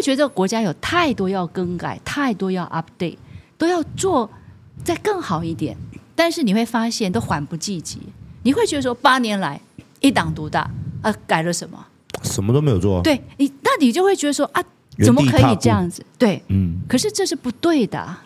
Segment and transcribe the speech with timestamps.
[0.00, 3.18] 会觉得这个国家有太多要更改，太多要 update，
[3.58, 4.28] 都要做
[4.82, 5.76] 再更好一点。
[6.16, 8.00] 但是你会发现都缓不济急，
[8.42, 9.60] 你会觉得说八年来
[10.00, 10.70] 一党独大
[11.02, 11.78] 啊，改了什么？
[12.22, 13.02] 什么都没有做。
[13.02, 14.64] 对你，那你就会觉得说啊，
[15.04, 16.02] 怎么可以这样子？
[16.16, 16.80] 对，嗯。
[16.88, 18.16] 可是这是不对的。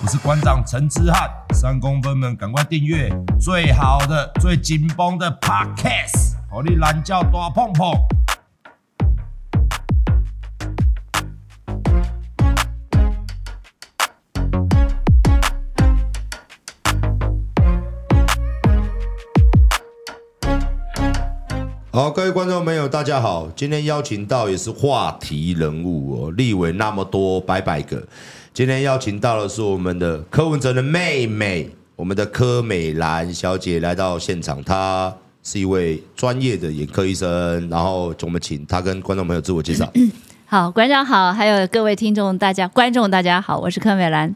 [0.00, 3.10] 我是馆长陈之汉，三公分们赶快订阅
[3.40, 7.92] 最好的、最紧绷的 Podcast，好你懒叫大碰碰。
[21.94, 23.48] 好，各位观众朋友，大家好。
[23.54, 28.02] 今天邀请到也是话题人物哦，立委那么多，百百个。
[28.52, 34.60] 今天邀请到的是我们的柯文哲的妹妹，我们的柯美兰小姐来到现场。
[34.64, 37.28] 她是一位专业的眼科医生，
[37.70, 39.88] 然后我们请她跟观众朋友自我介绍。
[40.46, 44.34] 好，馆长好，还有各位听众大家、观众大家好，我是柯美兰。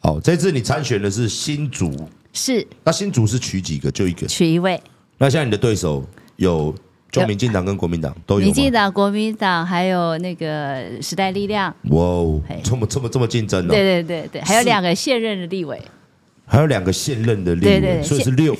[0.00, 1.90] 好，这次你参选的是新竹，
[2.34, 2.66] 是。
[2.84, 3.90] 那新竹是取几个？
[3.90, 4.26] 就一个。
[4.26, 4.78] 取一位。
[5.16, 6.04] 那现在你的对手？
[6.36, 6.74] 有，
[7.10, 8.46] 就民进党跟国民党都有。
[8.46, 11.74] 民进党、国民党还有那个时代力量。
[11.90, 13.68] 哇哦，这么这么这么竞争哦！
[13.68, 15.80] 对对对对，还有两个现任的立委。
[16.44, 18.54] 还有两个现任的立委，对对对，所以是六。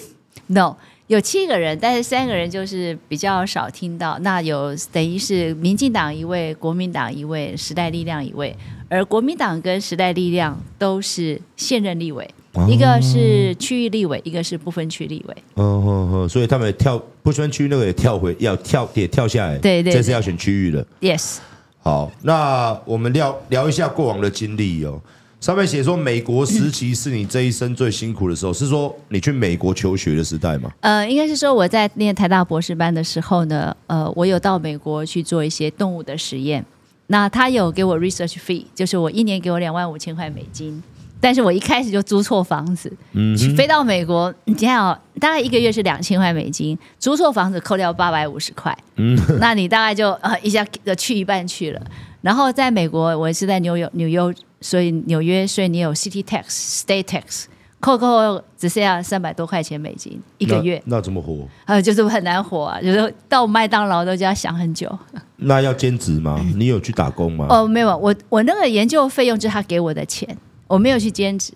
[0.47, 0.77] No，
[1.09, 4.19] 有七个人，但是三个人就是比较少听到。
[4.21, 8.57] 那有等于是民进党一位，国民党一位，时代力量一位，
[8.89, 12.29] 而国民党跟时代力量都是现任立委。
[12.69, 15.37] 一个是区域立委，一个是不分区立委。
[15.57, 19.57] 嗯嗯嗯，所以他们跳不分区那个也跳回要跳也跳下来。
[19.59, 20.85] 对对，这次要选区域了。
[21.01, 21.39] Yes。
[21.81, 25.01] 好，那我们聊聊一下过往的经历哦。
[25.41, 30.71] 上面写说美国时期是你这一生最辛苦的时候，是说你去美国求学的时代吗？
[30.83, 36.65] 呃，应该是说我在念台大博士班的时候呢，呃，我有到美国去做一些动物的实验。
[37.09, 40.81] 那他有给我 research fee，就是我一年给我两万五千块美金。
[41.23, 50.67] 但是我一开始就租错房子，嗯，飞到美国，你看哦，大概一个月是两千块美金，租错房子扣掉八百五十块，嗯，那你大概就呃一下
[50.99, 51.81] 去一半去了。
[52.23, 54.21] 然后在美国，我是在纽约，纽约，
[54.61, 56.47] 所以纽约，所以你有 city tax、
[56.85, 57.45] state tax，
[57.79, 61.47] 扣扣只剩下三百多块钱美金一个月，那，那怎么活？
[61.67, 64.91] 呃，就是很难活啊，就是到麦当劳都就要想很久。
[65.37, 66.45] 那要兼职吗？
[66.57, 67.47] 你有去打工吗？
[67.49, 70.37] 哦，没有，我我那个研究费用就是他给我的钱。
[70.73, 71.53] 我没有去兼职，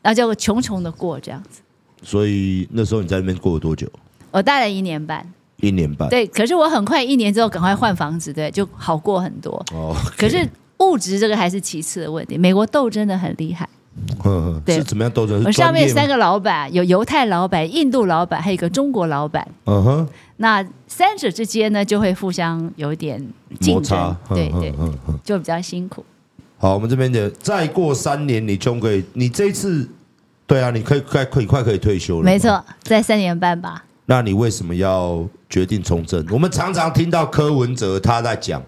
[0.00, 1.60] 然后就穷穷的过这样子。
[2.02, 3.86] 所以那时候你在那边过了多久？
[4.30, 5.30] 我待了一年半。
[5.58, 6.08] 一年半。
[6.08, 9.62] 对，可是我很快一年之后赶快换房子，对，就好过很多。
[9.72, 9.94] 哦。
[10.16, 12.38] 可是物质这个还是其次的问题。
[12.38, 13.68] 美国斗争的很厉害。
[14.64, 14.76] 对。
[14.76, 15.44] 是怎么样斗争？
[15.44, 19.46] 我上面三个老板，有犹太老板、印度老板，还有一个中国老板。
[19.64, 20.08] 嗯哼。
[20.38, 23.22] 那三者之间呢，就会互相有一点
[23.60, 24.16] 竞争。
[24.30, 24.74] 对对，
[25.22, 26.02] 就比较辛苦。
[26.66, 29.88] 好，我们这边的再过三年，你就可以，你这一次，
[30.48, 32.24] 对啊，你可以快，可以快可以退休了。
[32.24, 33.84] 没错，在三年半吧。
[34.06, 36.26] 那你为什么要决定从政？
[36.28, 38.60] 我们常常听到柯文哲他在讲，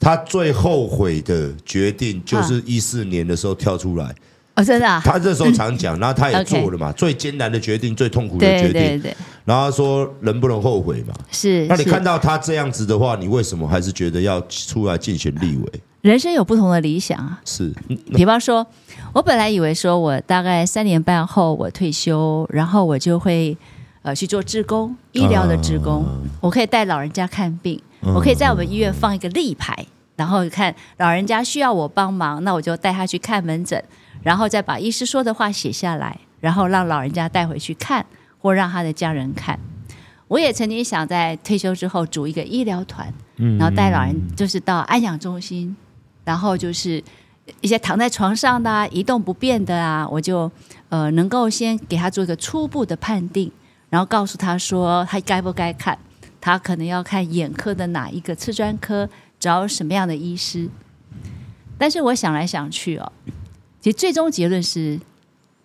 [0.00, 4.06] 他最后悔的决定就是一四年的时候跳出来。
[4.06, 4.14] 啊、
[4.56, 5.00] 哦，真的、啊？
[5.04, 8.72] 他这时候常讲， 然后他也做了嘛，最艰难的决定，最痛苦的决定。
[8.72, 9.16] 对对对。
[9.44, 11.12] 然后他说，人不能后悔嘛。
[11.30, 11.66] 是。
[11.66, 15.72] 那你看到他这样子的话，你为什么还是觉得要出来竞选立委？
[16.02, 17.72] 人生有不同的理想啊，是。
[18.14, 18.64] 比方说，
[19.12, 23.56] 我本来以为说我大概三年半后我退休，然后我就会
[24.02, 26.04] 呃去做志工，医疗的志工，
[26.40, 27.80] 我可以带老人家看病，
[28.14, 29.74] 我可以在我们医院放一个立牌，
[30.14, 33.82] 然后看老人家需要我帮忙，那我就带他去看门诊，
[34.24, 38.04] 然后再把医师说的话写下来，然后让老人家带回去看，
[38.40, 39.56] 或让他的家人看。
[40.26, 45.76] 我也曾经想在退休之后组一个医疗团，然后带老人就是到安养中心。
[46.24, 47.04] 然后就是
[47.60, 50.50] 一些躺在床上的啊，一动不便的啊，我就
[50.88, 53.52] 呃能够先给他做一个初步的判定，
[53.90, 55.98] 然后告诉他说他该不该看，
[56.40, 59.06] 他可能要看眼科的哪一个次专科，
[59.38, 60.66] 找什么样的医师。
[61.76, 63.12] 但是我想来想去哦，
[63.84, 64.98] 其实最终结论是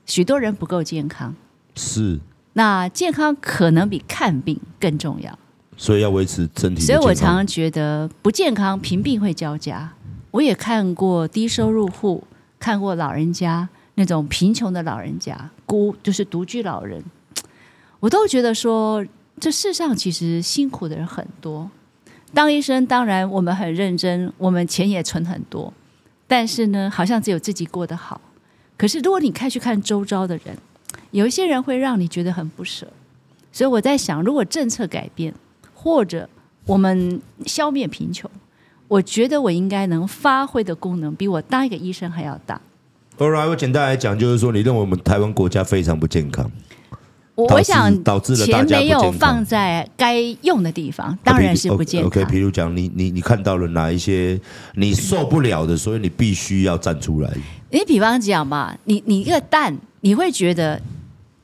[0.06, 1.34] 许多人不够健康，
[1.74, 2.20] 是
[2.52, 5.40] 那健康可能比看病更重要，
[5.78, 6.82] 所以要维持身体。
[6.82, 9.90] 所以我常常觉得不健康贫病会交加。
[10.32, 12.22] 我也看过低收入户，
[12.60, 17.02] 看过老人家那种贫穷的老人家，孤就是独居老人，
[18.02, 19.06] 我都觉得说，
[19.40, 21.72] 这世上其实辛苦的人很多。
[22.34, 25.74] 当医生当然我们很认真，我们钱也存很多，
[26.30, 28.22] 但是呢，好像只有自己过得好。
[28.78, 30.56] 可是如果你开去看周遭的人，
[31.10, 32.88] 有一些人会让你觉得很不舍。
[33.52, 35.34] 所以我在想，如果政策改变，
[35.74, 36.30] 或者
[36.66, 38.30] 我们消灭贫穷。
[38.88, 42.62] 我觉得我应该能发挥的功能，比我当一个医生还要大。
[43.18, 46.50] Alright，我简单来讲，就是说，你认为我们台湾国家非常不健康？
[47.40, 52.08] 我我想导致了钱没有放在该用的地方，当然是不健康。
[52.08, 54.40] OK，比如讲，你你你看到了哪一些
[54.76, 57.32] 你受不了的，所以你必须要站出来。
[57.72, 60.82] 你比方讲嘛，你你一个蛋，你会觉得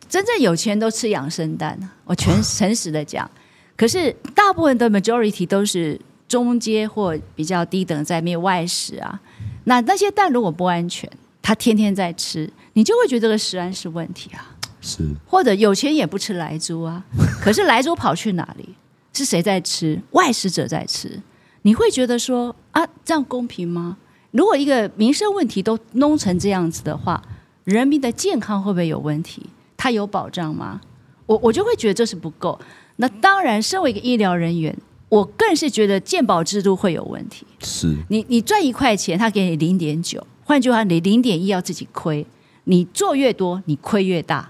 [0.10, 3.30] 真正有钱都吃养生蛋，我全诚实的讲。
[3.78, 9.20] 可是大部分的 majority 都是中阶或比较低等，在面外食啊。
[9.66, 11.10] 那那些蛋如果不安全，
[11.42, 14.55] 他天天在吃，你就会觉得这个食安是问题啊。
[14.86, 17.04] 是，或者有钱也不吃莱猪啊，
[17.42, 18.70] 可是莱猪跑去哪里？
[19.12, 20.00] 是谁在吃？
[20.12, 21.20] 外食者在吃。
[21.64, 23.98] 你会觉得说啊，这样公平吗？
[24.30, 27.20] 如果一个民生问题都弄成这样子的话，
[27.64, 29.42] 人民的健康会不会有问题？
[29.76, 30.82] 它有保障吗？
[31.26, 32.60] 我我就会觉得这是不够。
[32.98, 34.78] 那当然，身为一个医疗人员，
[35.10, 37.48] 我更是觉得健保制度会有问题。
[37.62, 42.26] 是你你赚一块钱，他给你零点九，换句话，你零点一要自己亏。
[42.66, 44.50] 你做越多，你亏越大。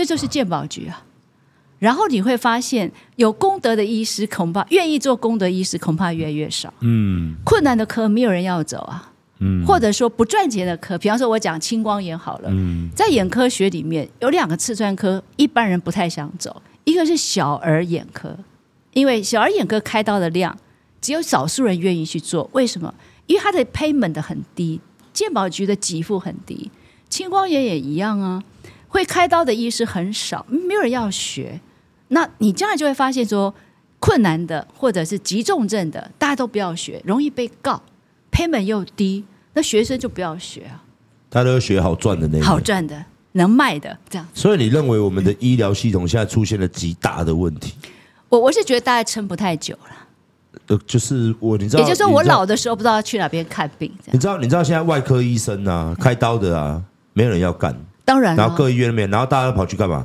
[0.00, 1.04] 这就是健保局啊，
[1.78, 6.72] 然后你会发现，有功德的医师恐怕愿意做功德医师恐怕越来越少。
[6.80, 9.12] 嗯，困难的科没有人要走啊。
[9.40, 12.48] 嗯，或者说不赚钱的科，比方说我讲青光眼好了。
[12.50, 18.34] 嗯，在眼科学里面有两个刺穿科，一般人不太想走，一个是小儿眼科，
[18.94, 20.56] 因为小儿眼科开刀的量
[21.02, 22.48] 只有少数人愿意去做。
[22.54, 22.94] 为什么？
[23.26, 24.80] 因为它的 payment 很低，
[25.12, 26.70] 健保局的给付很低。
[27.10, 28.42] 青光眼也一样啊。
[28.90, 31.58] 会开刀的医师很少，没有人要学。
[32.08, 33.54] 那你将来就会发现说，
[34.00, 37.80] 困难的或者是急重症的，大家都不要学，容易被告
[38.32, 40.82] ，payment 又低，那学生就不要学啊。
[41.28, 44.26] 大家都学好赚的那种，好赚的，能卖的这样。
[44.34, 47.74] 所以你认为我们的医疗系统现在出现了极大的问题？
[48.28, 50.60] 我我是觉得大概撑不太久了。
[50.66, 53.92] 呃，就是我，你知道，也就是说我老的时候不知道要去哪边看病。
[54.10, 56.82] 你知道，你知道现在外科医生啊，开刀的啊，
[57.12, 57.72] 没有人要干。
[58.10, 60.04] 当然，然后各医院里面，然后大家都跑去干嘛？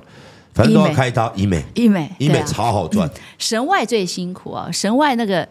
[0.53, 3.09] 反正都要开刀，医美，医美，医美超好赚。
[3.39, 4.69] 神外最辛苦啊！
[4.71, 5.49] 神外那个，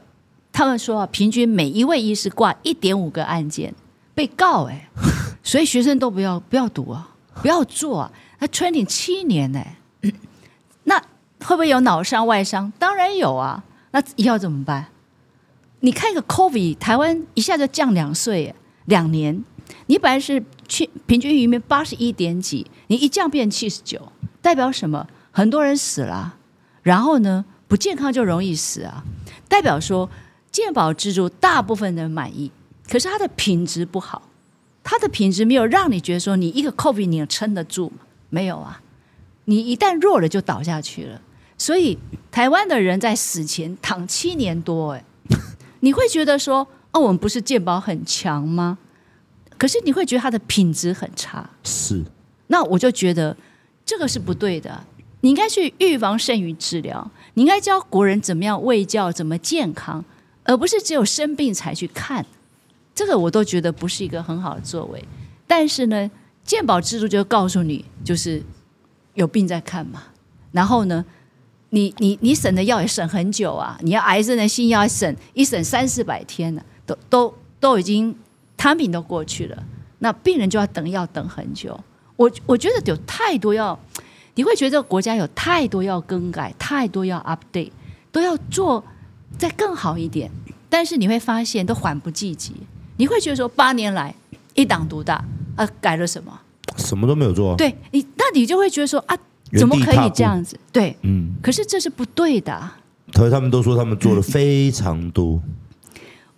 [0.53, 3.75] 他们说啊，平均每一位医师挂一点五个案件
[4.15, 4.89] 被告，哎，
[5.43, 7.11] 所以学生都不要不要读啊，
[7.43, 8.13] 不要做啊。
[8.39, 9.61] 他 training 七年呢，
[10.85, 10.97] 那
[11.41, 12.73] 会不会有脑伤外伤？
[12.79, 13.65] 当然有啊。
[13.91, 14.87] 那以后怎么办？
[15.81, 18.55] 你看一个 COVID，台湾一下就降两岁，
[18.85, 19.43] 两年。
[19.87, 25.07] 你本来是去平均余命八十一点几，你一降变七十九，代表什么？
[25.31, 26.37] 很多人死了，
[26.83, 29.05] 然后呢，不健康就容易死啊。
[29.49, 30.09] 代表说
[30.51, 32.51] 健保制度大部分人满意，
[32.89, 34.31] 可是它的品质不好，
[34.83, 37.97] 它的品质没有让你觉得说你一个 COVID 你撑得住吗？
[38.31, 38.81] 没有啊，
[39.45, 41.21] 你一旦弱了就倒下去了。
[41.59, 41.99] 所以
[42.31, 45.05] 台湾的人在死前躺七年多，哎，
[45.81, 48.79] 你会觉得说哦，我们不是健保很强吗？
[49.65, 52.05] 可是你会觉得它的品质很差，是。
[52.49, 53.35] 那我就觉得
[53.83, 54.79] 这个是不对的。
[55.23, 60.05] 你应该去预防胜于治疗，你应该教国人怎么样卫教，怎么健康，
[60.43, 62.27] 而不是只有生病才去看。
[62.95, 65.03] 这个我都觉得不是一个很好的作为。
[65.47, 66.11] 但是呢，
[66.45, 68.43] 健保制度就告诉你，就是
[69.15, 70.03] 有病在看嘛。
[70.53, 71.03] 然后呢，
[71.71, 78.15] 你你你省的药也省很久啊，你要癌症的新药省一省三四百天了，都都都已经。
[78.65, 79.63] 产品都过去了，
[79.99, 81.79] 那病人就要等药等很久。
[82.17, 83.79] 我我觉得有太多要，
[84.37, 87.71] 你会觉得这个国家有太多要更改，太多要 update，
[88.11, 88.83] 都要做
[89.37, 90.31] 再更好一点。
[90.71, 92.55] 但是你会发现都缓不济急。
[92.97, 94.15] 你会觉得说八年来
[94.55, 95.23] 一党独大
[95.57, 96.33] 啊，改了什么？
[96.79, 97.55] 什么都没有做。
[97.57, 99.15] 对你，那你就会觉得说啊，
[99.59, 100.59] 怎么可以这样子？
[100.73, 101.35] 对，嗯。
[101.43, 102.71] 可是这是不对的。
[103.13, 105.39] 可是他们都说他们做了非常多。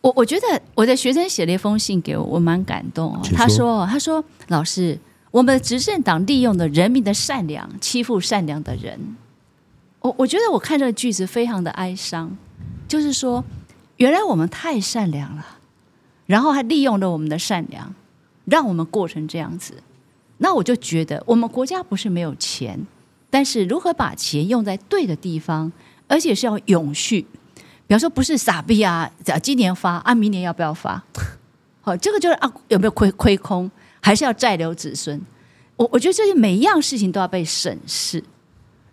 [0.07, 3.21] 我我觉得我的学生写了一封信给我，我蛮感动哦。
[3.35, 4.97] 他说：“他说老师，
[5.33, 9.17] 我们的执政党利用了人民的善良欺负善良的人。”
[9.99, 12.37] 我我觉得我看这个句子非常的哀伤，
[12.87, 13.45] 就是说
[13.97, 15.45] 原来我们太善良了，
[16.27, 17.93] 然后还利用了我们的善良，
[18.45, 19.83] 让我们过成这样子。
[20.39, 22.87] 那我就觉得我们国家不是没有钱，
[23.29, 25.73] 但是如何把钱用在对的地方，
[26.07, 27.27] 而且是要永续。
[27.87, 29.11] 比方说不是傻逼啊，
[29.43, 31.03] 今年发啊，明年要不要发？
[31.83, 35.21] 好，这个就是啊，有没有亏亏空，还是要债留子孙？
[35.77, 38.25] 我我觉得这些每一样事情都要被审视，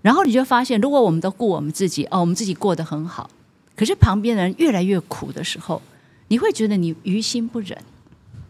[0.01, 3.29] 然后你就发现，如果我们都顾我们自己，哦，我们自己过得很好，
[3.75, 5.81] 可是旁边的人越来越苦的时候，
[6.27, 7.75] 你会觉得你于心不忍。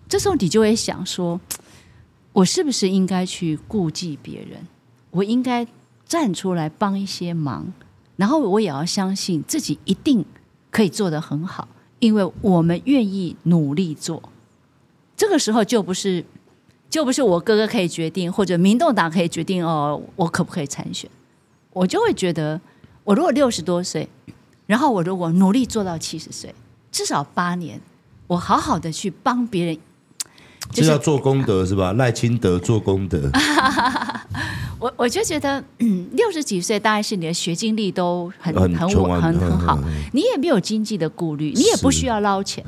[0.09, 1.39] 这时候你就会想说，
[2.33, 4.67] 我是不是应该去顾忌别人？
[5.11, 5.65] 我应该
[6.05, 7.71] 站出来帮一些忙。
[8.15, 10.23] 然后我也要相信自己一定
[10.69, 11.67] 可以做得很好，
[11.99, 14.21] 因为我们愿意努力做。
[15.15, 16.23] 这个时候就不是，
[16.89, 21.09] 就不是我哥哥可以决定，或者民众党可以决定哦，我可不可以参选？
[21.71, 22.59] 我就会觉得，
[23.03, 24.07] 我如果六十多岁，
[24.65, 26.53] 然后我如果努力做到七十岁，
[26.91, 27.81] 至少八年，
[28.27, 29.77] 我好好的去帮别人，
[30.71, 31.93] 就是要做功德是吧？
[31.93, 33.31] 赖清德做功德。
[34.83, 38.89] 我我就觉得，嗯，六十几岁大概是你的学经历都很很很
[39.21, 39.79] 很，很好，
[40.11, 42.61] 你也没有经济的顾虑，你也不需要捞钱，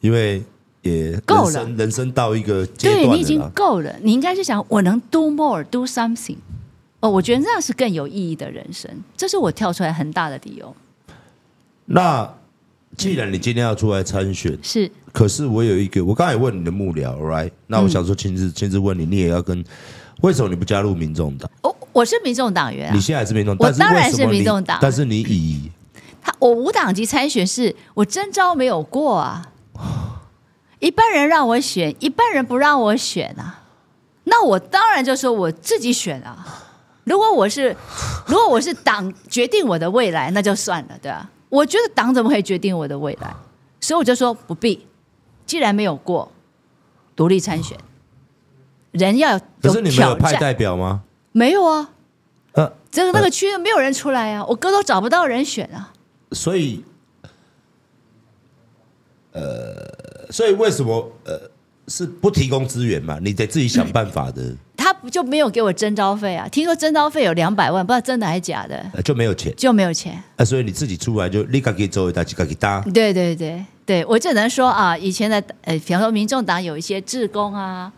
[0.00, 0.42] 因为
[0.80, 6.38] 也够了，人生到一个阶段，对你已经够了，你应该是想我能 do more do something。
[7.00, 10.74] 哦，我觉得那样是更有意义的人生，这是我跳出来很大的理由。
[11.84, 12.26] 那
[12.96, 17.50] 既然你今天要出来参选，是，可是我有一个，我刚才问你的幕僚，right？
[17.66, 19.62] 那我想说亲自亲自问你，你也要跟。
[20.22, 21.50] 为什么你不加入民众党？
[21.62, 22.94] 我我是民众党员啊。
[22.94, 24.78] 你现在是民众，我当然是民众党。
[24.80, 25.70] 但是你以
[26.22, 29.52] 他，我无党籍参选是，我征召没有过啊。
[30.80, 33.64] 一半人让我选，一半人不让我选啊。
[34.24, 36.64] 那我当然就说我自己选啊。
[37.04, 37.74] 如果我是，
[38.26, 41.30] 如果我是党决定我的未来，那就算了，对吧？
[41.48, 43.34] 我觉得党怎么会决定我的未来？
[43.80, 44.86] 所以我就说不必。
[45.46, 46.30] 既然没有过，
[47.16, 47.78] 独立参选。
[48.92, 51.02] 人要有可是你们有派代表吗？
[51.32, 51.90] 没有啊，
[52.52, 55.92] 呃，这个那个区没有人出来啊，我哥都找不到人选啊。
[56.32, 56.82] 所以，
[59.32, 61.38] 呃，所以为什么呃
[61.86, 63.18] 是不提供资源嘛？
[63.22, 64.54] 你得自己想办法的。
[64.78, 66.48] 他不就没有给我征招费啊？
[66.48, 68.82] 听说征招费有两百万，不知道真的还是假的。
[69.04, 70.44] 就没有钱，就没有钱那！
[70.44, 72.80] 所以你自己出来就立刻给周围大家给搭。
[72.94, 77.92] 对对对对，我只能说啊，以前的呃，比方说民众党有一些志工啊。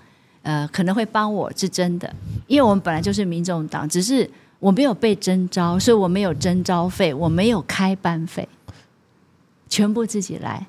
[0.50, 2.12] 呃，可能会帮我是真的，
[2.49, 4.28] 因为我们本来就是民众党，只是
[4.59, 8.49] 我没有被征召，所以我没有征召费，我没有开班费，
[9.69, 10.66] 全部自己来，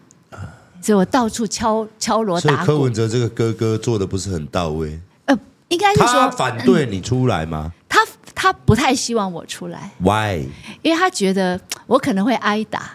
[0.83, 2.65] 所以我到处敲敲锣打鼓。
[2.67, 4.99] 柯文哲这个哥哥做的不是很到位。
[5.25, 5.35] 呃，
[5.69, 7.71] 应该是说他反对你出来吗？
[7.89, 7.99] 他
[8.35, 9.89] 他不太希望我出来。
[9.97, 10.45] Why？
[10.83, 12.91] 因为他觉得我可能会挨打，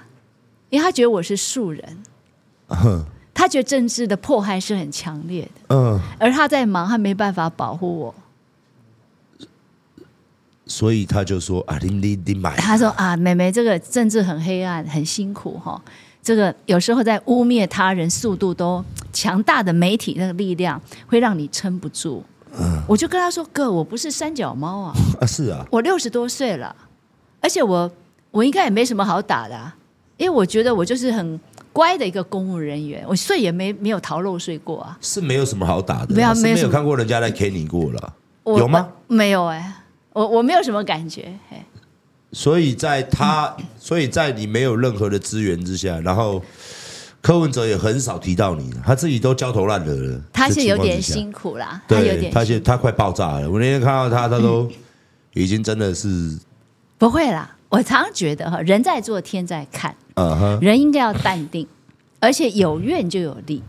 [0.71, 1.83] 因为他觉得我是素人。
[3.39, 8.15] 他觉得政治的迫害是很强烈的，嗯，而他在忙，他没办法保护我，
[10.65, 15.79] 所以他就说啊，你你你买，他说啊，妹妹，这个政治很黑暗，很辛苦哈，
[16.23, 22.25] 这个有时候在污蔑他人速度都强大的媒体那个力量会让你撑不住，
[22.59, 26.75] 嗯，我就跟他说哥，我不是三脚猫啊， 啊是啊，我六十多岁了，
[27.43, 27.91] 而且我
[28.31, 29.77] 我应该也没什么好打的啊，
[30.17, 31.39] 因为我觉得我就是很。
[31.77, 38.15] 乖的一个公务人员，我税也没没有逃漏税过啊，是没有什么好打的，没有没有看过人家来 K 你过了，
[38.47, 38.89] 有吗？
[39.09, 39.75] 没有哎、欸，
[40.15, 41.39] 我我没有什么感觉，
[42.33, 46.43] 所以在他，所以在你没有任何的资源之下，然后
[47.21, 54.71] 柯文哲也很少提到你，他自己都焦头烂额了，他是有点辛苦啦，他有点，他现他快爆炸了，我那天看到他，他都
[55.35, 56.41] 已经真的是、嗯、
[56.97, 59.95] 不会啦，我常常觉得哈，人在做天在看。
[60.15, 60.61] Uh huh.
[60.63, 61.67] 人应该要淡定，
[62.21, 63.63] 而且有愿就有力。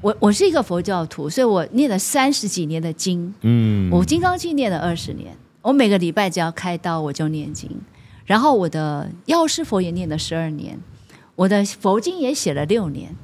[0.00, 3.32] 我我是一个佛教徒，所以我念了三十几年的经。
[3.40, 5.34] 嗯，我金刚经念了二十年。
[5.62, 7.70] 我每个礼拜只要开刀，我就念经。
[8.26, 10.78] 然后我的药师佛也念了十二年，
[11.34, 13.16] 我的佛经也写了六年。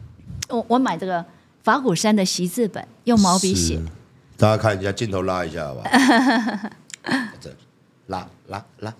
[0.49, 1.23] 我我买这个
[1.63, 3.79] 法鼓山的习字本，用毛笔写。
[4.39, 5.89] 大家看一下，镜头拉一下，好不好？
[7.39, 7.55] 这
[8.07, 8.95] 拉拉拉。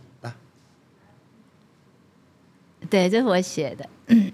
[2.91, 3.89] 对，这是我写的。
[4.09, 4.31] 嗯，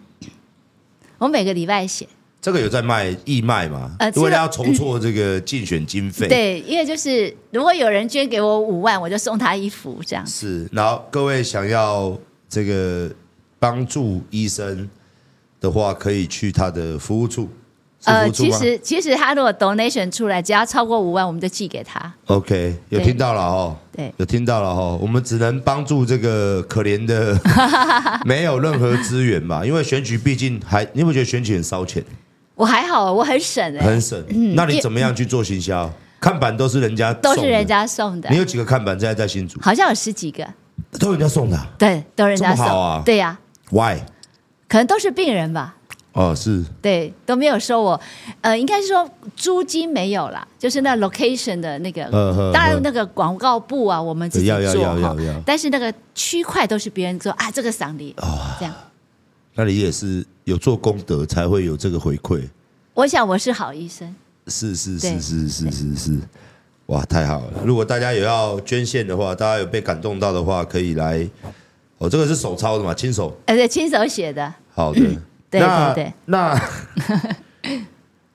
[1.19, 2.09] 我每个礼拜写。
[2.41, 3.97] 这个有在卖义卖吗？
[3.99, 6.27] 呃，为了要筹措这个竞选经费。
[6.29, 10.25] 对，因为就是如果有人捐给我五万，我就送他一幅这样。
[10.25, 12.17] 是，然后各位想要
[12.49, 13.11] 这个
[13.59, 14.89] 帮助医生
[15.61, 17.49] 的话，可以去他的服务处。
[18.07, 22.13] 呃，其实其实他如果 donation 出来，只要超过五万，我们就寄给他。
[22.27, 24.99] OK，有听到了哦，对，有听到了哦。
[25.03, 27.39] 我们只能帮助这个可怜的，
[28.25, 29.65] 没有任何资源吧。
[29.67, 32.03] 因为选举毕竟还，你有没有觉得选举很烧钱？
[32.55, 34.19] 我还好，我很省哎，很省。
[34.29, 35.91] 嗯，那你怎么样去做行销？
[36.19, 38.29] 看板都是人家都是人家送的。
[38.31, 39.61] 你有几个看板现在在新竹？
[39.61, 40.47] 好像有十几个，
[40.99, 41.59] 都人家送的。
[41.77, 43.03] 对，都人家送啊。
[43.05, 43.39] 对呀。
[43.71, 43.99] Why？
[44.69, 45.75] 可能都是病人吧。
[46.17, 46.65] 哦，是。
[46.81, 48.01] 对，都没有收我，
[48.41, 49.07] 呃，应该是说
[49.37, 58.75] 租金没有啦，就是那 location 的那个，呵呵呵当然那个广告部啊，我们自己做哈，但是那个区块都是别人做啊，这个赏礼哦，这样，
[59.55, 62.43] 那你也是有做功德才会有这个回馈。
[62.95, 66.19] 我想我是好医生，是是是是是是是，
[66.87, 67.61] 哇，太好了！
[67.63, 71.29] 如果大家有要捐献的话，大家有被感动到的话，可以来，
[71.99, 75.01] 哦，这个是手抄的嘛，亲手，呃，对，亲手写的，好的。
[75.61, 76.13] 对那对对。
[76.27, 76.61] 那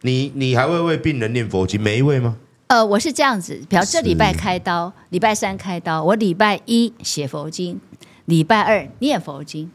[0.01, 1.79] 你你还会为病人念佛经？
[1.81, 2.37] 每一位吗？
[2.67, 7.79] 呃，我是这样子，比如这礼拜是开刀，礼拜三开刀，我礼拜一写佛经，
[8.25, 9.69] 礼拜二念佛经，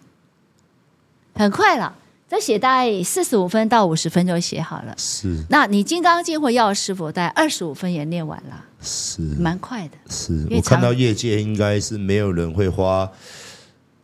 [1.35, 1.95] 很快了，
[2.27, 4.95] 这写大概四十五分到五十分就写好了。
[4.97, 9.99] 是那你《金刚经》或《药师佛》大概二十五分也念完了，是蛮快的。
[10.09, 13.09] 是，我看到常业界应该是没有人会花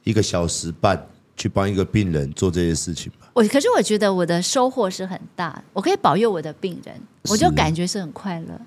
[0.04, 1.06] 一个小时半
[1.42, 3.26] 去帮一个病人做这些事情吧？
[3.32, 6.94] 我可是我觉得我的收获是很大，我可以保佑我的病人，
[7.28, 8.60] 我就感觉是很快乐。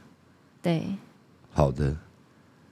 [0.62, 0.86] 对，
[1.54, 1.96] 好的，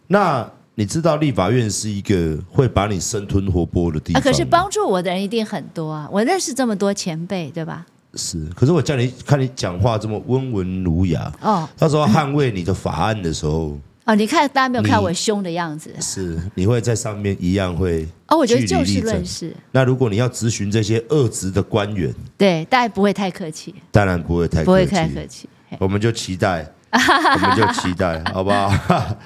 [0.07, 0.45] 那
[0.75, 4.29] 你知道立法院是一个会把你生吞活剥的地啊，方吗？
[4.29, 7.86] 可是帮助我的人一定很多啊，我认识这么多前辈，对吧？
[8.15, 15.93] 是，可是我叫你看你讲话这么温文儒雅，哦到时候捍卫你的法案的时候，哦，你看大家没有看我凶的样子。
[16.01, 25.48] 是你会在上面一样会哦，我觉得就事论事，那如果你要咨询这些恶职的官员，对，大家不会太客气，当然不会太不会太客气。
[25.79, 28.72] 我们就期待， 我们就期待， 好不好？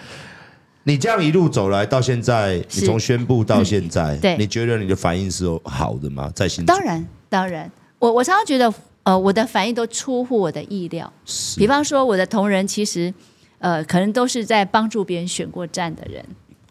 [0.84, 4.38] 你这样一路走来到现在，你从宣布到现在，嗯对。
[4.38, 6.32] 你觉得你的反应是好的吗？
[6.34, 7.70] 在心中当然，当然，
[8.00, 11.12] 我我常常觉得，呃，我的反应都出乎我的意料。
[11.26, 11.60] 是。
[11.60, 13.14] 比方说，我的同仁其实，
[13.60, 16.24] 呃，可能都是在帮助别人选过站的人，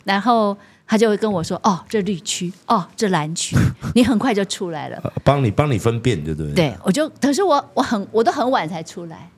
[0.05, 3.57] 然后他就会跟我说：“哦，这绿区，哦，这蓝区，
[3.95, 6.53] 你很快就出来了。”呃帮你帮你分辨，对不对？
[6.55, 9.31] 对，我就，可是我我很我都很晚才出来，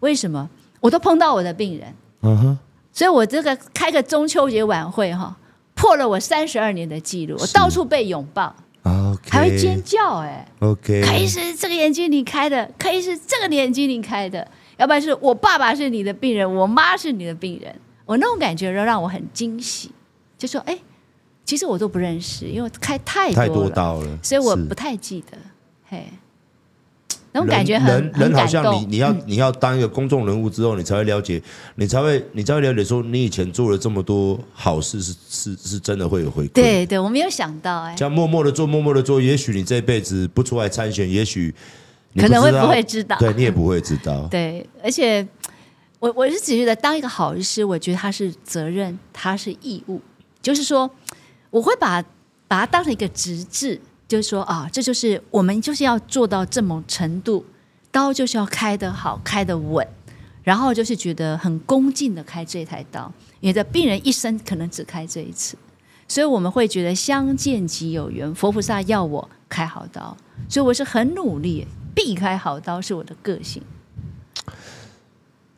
[0.00, 0.48] 为什么？
[0.80, 2.58] 我都碰到我的病人，嗯哼，
[2.92, 5.36] 所以我这个开个中秋节晚会哈，
[5.74, 8.54] 破了我三十二年的记录，我到处被拥抱。
[9.28, 19.90] 还会尖叫哎、，OK，可以是这个眼睛你开的，可以是这个眼睛你开的，要不然是我爸爸是你的病人，我妈是你的病人，我那种感觉让我很惊喜，
[20.36, 20.78] 就说哎，
[21.44, 25.38] 其实我都不认识，因为开太多太，多刀了，所以我不太记得，
[25.88, 26.04] 嘿，
[27.32, 31.42] 那种感觉很人好像你你要你要当一个公众人物之后，你才会了解，
[31.74, 36.52] 你才会你才会了解说，你以前做了这么多好事是是是真的会有回馈。
[36.52, 41.85] 对对，我没有想到哎，这样默默的做，默默的做，也许你这辈子不出来参选，也许你
[42.16, 43.16] 可能会不会知道。
[43.18, 44.26] 对你也不会知道。
[44.30, 45.26] 对，而且
[45.98, 50.00] 我我是只觉得当一个好医师，我觉得他是责任，他是义务，
[50.40, 50.90] 就是说
[51.50, 52.02] 我会把
[52.48, 57.44] 把它当成一个职责，就是说啊，这就是我们就是要做到这么程度，
[57.90, 59.86] 刀就是要开得好，开得稳，
[60.42, 65.56] 然后就是觉得很恭敬的开这台刀，你的病人一生可能只开这一次，
[66.06, 70.16] 所以我们会觉得相见即有缘，佛菩萨要我开好刀，
[70.48, 73.62] 所以我是很努力，避开好刀是我的个性。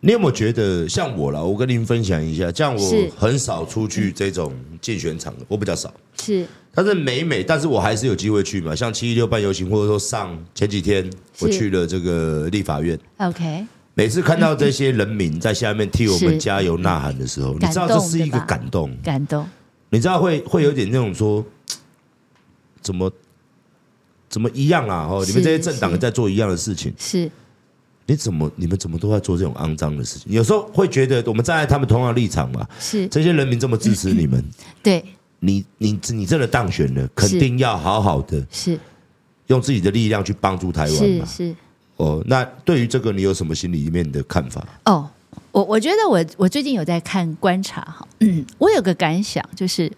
[0.00, 1.42] 你有没有觉得像我啦？
[1.42, 5.92] 我跟您分享一下，这样我很少出去这种竞选场的，我比较少。
[6.22, 8.76] 是但是每每，但是我还是有机会去嘛。
[8.76, 19.44] 像七一六办游行，或者说上前几天我去了这个立法院，OK，每次看到这些人民在下面替我们加油呐喊的时候，你知道这是一个感动，感动
[19.90, 21.44] 你知道会会有点那种说，
[22.80, 23.10] 怎么
[24.38, 25.08] 怎么一样啊？
[25.10, 27.28] 哦，你们这些政党是在做一样的事情，是
[28.06, 30.32] 你怎么你们怎么都在做这种肮脏的事情？
[30.32, 34.44] 有时候会觉得我们站在他们同样的立场嘛，是，这些人民这么支持你们，
[34.80, 35.04] 对，
[35.40, 38.78] 你你你真的当选了，肯定要好好的是
[39.48, 41.26] 用自己的力量去帮助台湾嘛。
[41.26, 41.54] 是是
[41.96, 44.64] 哦，那对于这个你有什么心里面的看法？
[44.84, 45.10] 哦，
[45.50, 49.90] 我我觉得我我最近有在看观察哈，嗯，我有个感想就是，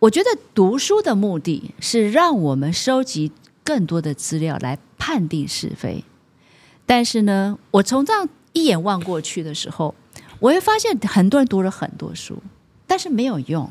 [0.00, 3.32] 我觉得读书的目的是让我们收集
[3.64, 6.04] 更多的资料来判定是非，
[6.86, 9.94] 但是呢，我从这样一眼望过去的时候，
[10.38, 12.40] 我会发现很多人读了很多书，
[12.86, 13.70] 但是没有用。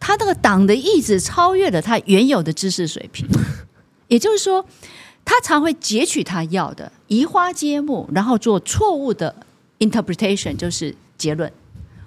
[0.00, 3.26] 他那个党的意志超越了他原有的知识水平，
[4.06, 4.64] 也就是说，
[5.24, 9.34] 他常会截取他要的，移花接木，然后做错误的
[9.80, 11.52] interpretation，就是结论。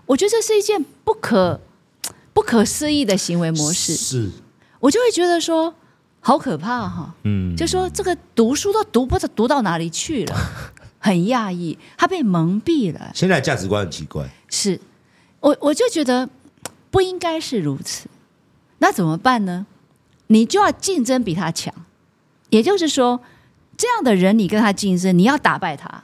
[0.05, 1.59] 我觉得这是一件不可
[2.33, 4.29] 不可思议的行为模式，是，
[4.79, 5.73] 我就会觉得说
[6.19, 10.35] 好可怕哈，嗯，就说这个读书都读不知道读到哪里去了，
[10.99, 13.11] 很讶异，他被蒙蔽了。
[13.13, 14.79] 现在价值观很奇怪，是。
[15.39, 16.29] 我我就觉得
[16.91, 18.07] 不应该是如此，
[18.77, 19.65] 那怎么办呢？
[20.27, 21.73] 你就要竞争比他强，
[22.51, 23.19] 也就是说，
[23.75, 26.03] 这样的人你跟他竞争，你要打败他，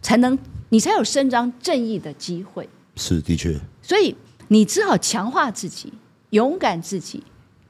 [0.00, 0.38] 才能
[0.70, 2.66] 你才有伸张正义的机会。
[2.96, 4.16] 是的确，所以
[4.52, 5.90] 你只好强化自己，
[6.28, 7.24] 勇敢自己，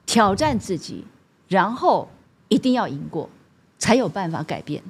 [0.05, 1.05] 挑战自己，
[1.47, 2.11] 然后
[2.49, 3.31] 一定要赢过，
[3.79, 4.83] 才有办法改变。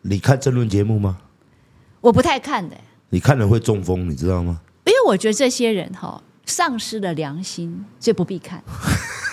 [0.00, 1.18] 你看争论节目吗？
[2.00, 2.74] 我不太看的，
[3.10, 4.62] 你看了会中风，你知道吗？
[4.86, 8.64] 因为我觉得这些人哈丧失了良心，所以不必看。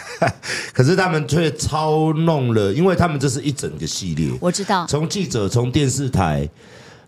[0.73, 4.29] 可是他们却操弄了，因为他们这是一整个系列。
[4.41, 6.49] 我知道，从记者，从电视台，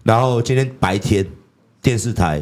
[0.03, 1.27] 然后今天白天
[1.81, 2.41] 电视台，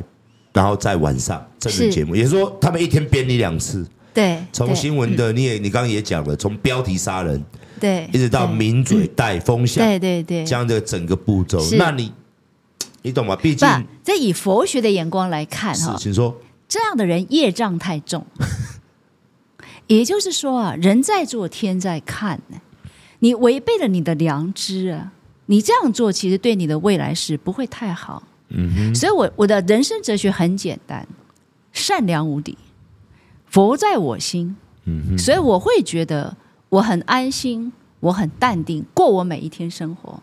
[0.56, 3.86] 然后在晚上这个节目，也就是说他们一天编你两次。
[4.14, 7.44] 对，从新闻的你也你刚刚也讲了，从标题杀人，
[7.82, 12.14] 对，一直到名嘴带风向，对对对，这样的整个步骤，那你
[13.02, 13.36] 你懂吗？
[13.36, 13.68] 毕竟
[14.02, 16.34] 在以佛学的眼光来看哈，请说，
[16.70, 18.26] 这样的人业障太重，
[19.88, 22.58] 也就是说啊，人在做天在看呢，
[23.20, 25.12] 你违背了你的良知啊，
[25.48, 28.24] 你这样做其实对你的未来是不会太好。
[28.56, 31.08] 嗯，所以我我的人生哲学很简单，
[31.74, 32.58] 善良无敌。
[33.48, 34.56] 佛在我心，
[35.18, 36.36] 所以我会觉得
[36.70, 40.22] 我很安心，我很淡定过我每一天生活，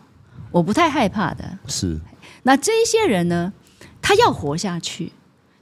[0.51, 1.57] 我不太害怕的。
[1.67, 1.99] 是，
[2.43, 3.51] 那这一些人呢，
[4.01, 5.11] 他要活下去，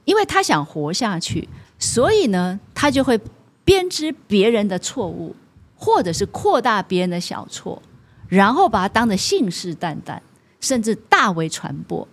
[0.04, 3.18] 因为他想活下去，所以呢，他就会
[3.64, 5.34] 编织别人的错误，
[5.74, 7.80] 或者是扩大别人的小错，
[8.28, 10.20] 然后把它当得信誓旦旦，
[10.60, 12.06] 甚至大为传播。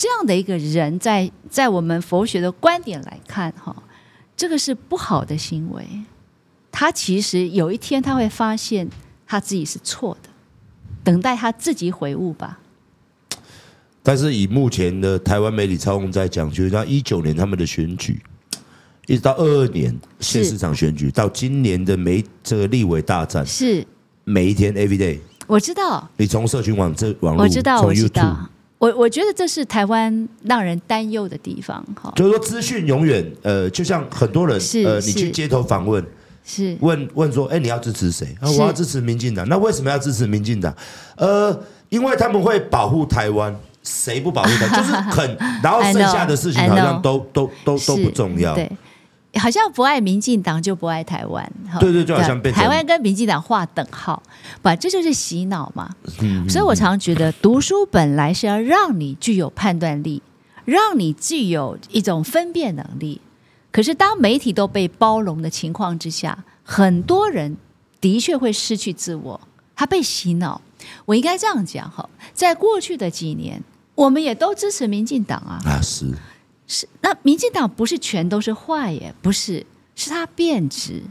[0.00, 3.76] 这样的一个人在，在在我们佛学的观点来看，哈。
[4.34, 5.86] 这个是不好的行为，
[6.72, 8.88] 他其实有一天他会发现
[9.26, 10.30] 他自己是错的，
[11.04, 12.60] 等待他自己悔悟吧。
[14.02, 18.22] 但是以目前的台湾媒体操控在讲，就是到一九年他们的选举，
[19.06, 23.86] 一直到二二年县市长选举，到今年的每这个立委大战，是
[24.24, 25.18] 每一天 every day。
[25.46, 28.48] 我知道，你从社群网这网络，我知道，我知道。
[28.80, 36.02] 我我觉得这是台湾让人担忧的地方，哈，就是说资讯永远，呃，就像很多人，呃，你去街头访问，
[36.46, 38.34] 是问问说，哎，你要支持谁？
[38.40, 39.46] 啊，我要支持民进党。
[39.50, 40.74] 那为什么要支持民进党？
[41.16, 41.54] 呃，
[41.90, 44.72] 因为他们会保护台湾，谁不保护台湾？
[44.80, 48.54] 就是很，然后剩下的事情好像都都都都不重要。
[48.54, 48.72] 对。
[49.34, 54.20] 好像不爱民进党就不爱台湾，对对，就好像被台湾跟民进党划等号，
[54.60, 55.94] 不，这就是洗脑嘛。
[56.48, 60.20] 所以我常常觉得，读书本来是要让你具有判断力，
[60.64, 63.20] 让你具有一种分辨能力。
[63.70, 67.56] 可是当媒体都被包容的情况之下，很多人
[68.00, 69.40] 的确会失去自我，
[69.76, 70.60] 他被洗脑。
[71.04, 73.62] 我应该这样讲哈，在过去的几年，
[73.94, 75.60] 我们也都支持民进党啊。
[75.64, 76.06] 啊，是。
[76.72, 79.12] 是，那民进党不是全都是坏耶？
[79.20, 81.02] 不是，是他变质。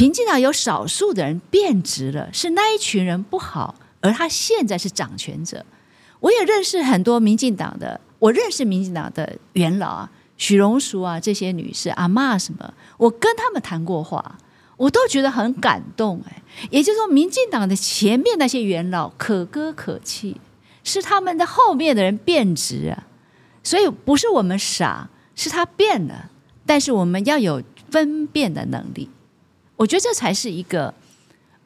[0.00, 5.66] 民进党有少数的人变质了，是那一群人不好，而他现在是掌权者。
[6.20, 14.38] 我也认识很多民进党的，我认识民进党的元老啊，许荣淑啊，这些女士阿嬷什么，我跟他们谈过话，
[14.78, 16.22] 我都觉得很感动。
[16.30, 20.40] 哎，也就是说，民进党的前面那些元老可歌可泣，
[20.82, 23.04] 是他们的后面的人变质啊。
[23.68, 26.30] 所以不是我们傻，是他变了。
[26.64, 29.10] 但是我们要有分辨的能力。
[29.76, 30.94] 我觉得这才是一个，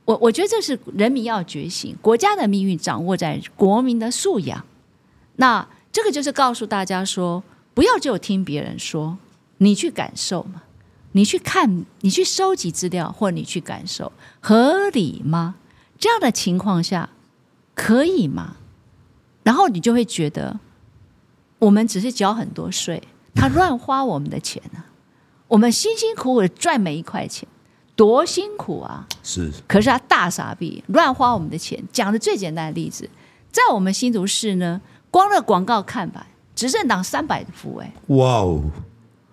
[0.04, 4.64] 我我觉得这是人民要觉醒，国家的命运掌握在国民的素养。
[5.36, 9.16] 那这个就是告诉大家说，不要只有听别人说，
[9.58, 10.64] 你去感受嘛，
[11.12, 14.10] 你去看，你去收集资料，或你去感受，
[14.40, 15.54] 合理吗？
[16.00, 17.10] 这样的情况下
[17.76, 18.56] 可以吗？
[19.44, 20.58] 然后你就会觉得。
[21.62, 23.00] 我们只是缴很多税，
[23.36, 24.90] 他乱花我们的钱呢、啊。
[25.46, 27.48] 我们辛辛苦苦的赚每一块钱，
[27.94, 29.06] 多辛苦啊！
[29.22, 31.80] 是，可是他大傻逼，乱花我们的钱。
[31.92, 33.08] 讲的最简单的例子，
[33.52, 38.62] 在我们新竹市呢，光那广告看板，执政党三百幅，哎，哇哦！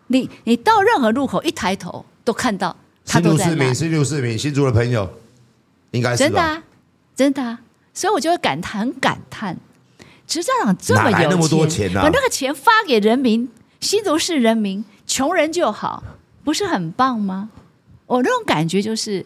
[0.07, 3.45] 你你到任何路口一抬头都看到他都在。
[3.45, 5.09] 新竹市民，新竹市民，新竹的朋友，
[5.91, 6.61] 应该是真的啊，
[7.15, 7.59] 真的啊，
[7.93, 9.57] 所以我就会感叹，很感叹。
[10.29, 12.03] 执政党这么有钱，哪来那么多钱啊？
[12.03, 16.03] 把那个钱发给人民，新竹市人民，穷人就好，
[16.43, 17.49] 不是很棒吗？
[18.05, 19.25] 我那种感觉就是，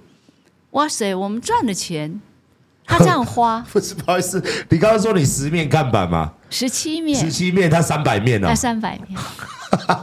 [0.72, 2.22] 哇塞，我们赚的钱，
[2.86, 6.32] 他这样花， 不是不好意思，你刚刚说你十面看板吗？
[6.50, 9.20] 十七面，十七面，他三百面哦，他三百面，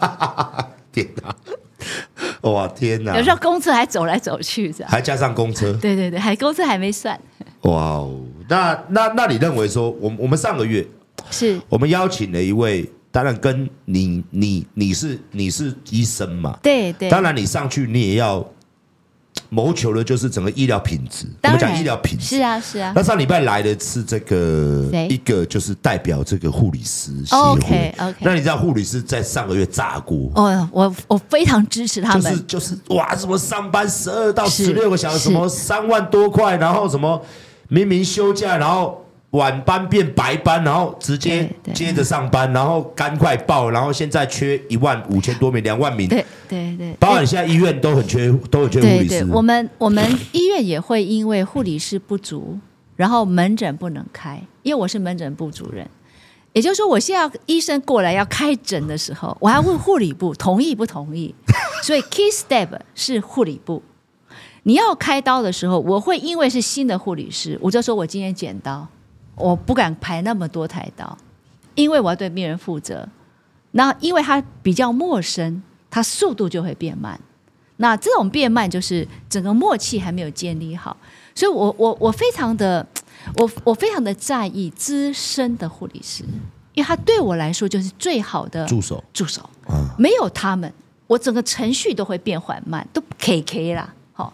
[0.93, 7.19] 天哪，哇天哪，有时候公车还走来走去，还加上公车，对对对，还公车还没算。
[7.63, 10.85] 哇哦，那那那你认为说，我我们上个月
[11.31, 18.45] 是我们邀请了一位，当然跟你你你是你是医生嘛，对对，当然你上去你也要
[19.51, 22.93] 谋求的就是整个医疗品质，我们讲医疗品质是啊是啊。
[22.97, 28.17] 那上礼拜来的是这个一个就是代表这个护理师协会，OK OK。
[28.19, 30.29] 那你知道护理师在上个月炸锅？
[30.35, 37.23] 哦，我我非常支持他们，就是就是哇，什么上班十二到十六个小时，什么三万多块，然后什么。
[37.71, 46.09] 明明休假，然后晚班变白班，然后直接接着上班，然后赶快报，然后现在缺一万五千多名，两万名。
[46.09, 49.09] 对对对，包括你现在医院都很缺，都很缺护理师。
[49.09, 52.59] 对对，我们我们医院也会因为护理师不足，
[52.97, 55.89] 然后门诊不能开，因为我是门诊部主任。
[56.53, 61.33] 也就是说，我现在医生过来要开诊的时候，我还问护理部同意不同意。
[61.85, 63.81] 所以 key step 是护理部。
[64.71, 68.87] 你要开刀的时候，我会因为是新的护理师，我就说我今天剪刀。
[69.35, 71.19] 我不敢排那么多台刀，
[71.75, 73.09] 因为我要对病人负责。
[73.73, 77.19] 那因为他比较陌生，他速度就会变慢。
[77.79, 80.97] 那这种变慢就是整个默契还没有建立好，
[81.35, 82.87] 所以我我我非常的
[83.39, 86.23] 我我非常的在意资深的护理师，
[86.75, 89.51] 因为他对我来说就是最好的助手助手。
[89.99, 90.73] 没有他们，
[91.09, 93.93] 我整个程序都会变缓慢，都 K K 啦。
[94.13, 94.33] 好。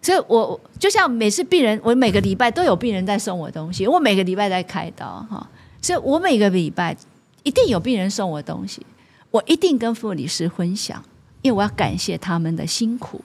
[0.00, 5.44] 所以我就像每次病人，我每个礼拜都有病人在送我东西，我每个礼拜在开刀哈，
[5.82, 6.96] 所以我每个礼拜
[7.42, 8.86] 一定有病人送我东西，
[9.32, 11.02] 我一定跟护理师分享，
[11.42, 13.20] 因为我要感谢他们的辛苦。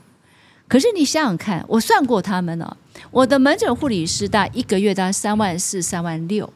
[0.67, 2.75] 可是你想想看，我算过他们哦，
[3.11, 6.51] 我的门诊护理师大概一个月大概三万四、三万六，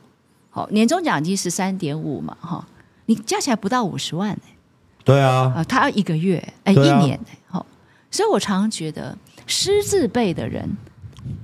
[0.49, 2.67] 好，年终奖金十三点五嘛哈，
[3.06, 4.56] 你加起来不到五十万哎，
[5.03, 7.63] 对啊，啊，他要一个月哎，一年哎，好，
[8.10, 9.15] 所以我常常觉得。
[9.47, 10.69] 师字辈的人，